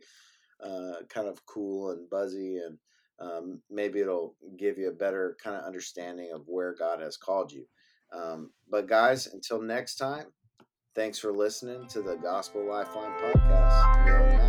uh, 0.63 1.03
kind 1.09 1.27
of 1.27 1.45
cool 1.45 1.91
and 1.91 2.09
buzzy, 2.09 2.57
and 2.57 2.77
um, 3.19 3.61
maybe 3.69 4.01
it'll 4.01 4.35
give 4.57 4.77
you 4.77 4.89
a 4.89 4.93
better 4.93 5.37
kind 5.41 5.55
of 5.55 5.65
understanding 5.65 6.31
of 6.33 6.41
where 6.47 6.73
God 6.73 6.99
has 6.99 7.15
called 7.15 7.51
you. 7.51 7.65
Um, 8.11 8.51
but, 8.69 8.87
guys, 8.87 9.27
until 9.27 9.61
next 9.61 9.95
time, 9.95 10.27
thanks 10.95 11.19
for 11.19 11.31
listening 11.31 11.87
to 11.89 12.01
the 12.01 12.15
Gospel 12.15 12.67
Lifeline 12.67 13.13
podcast. 13.19 14.42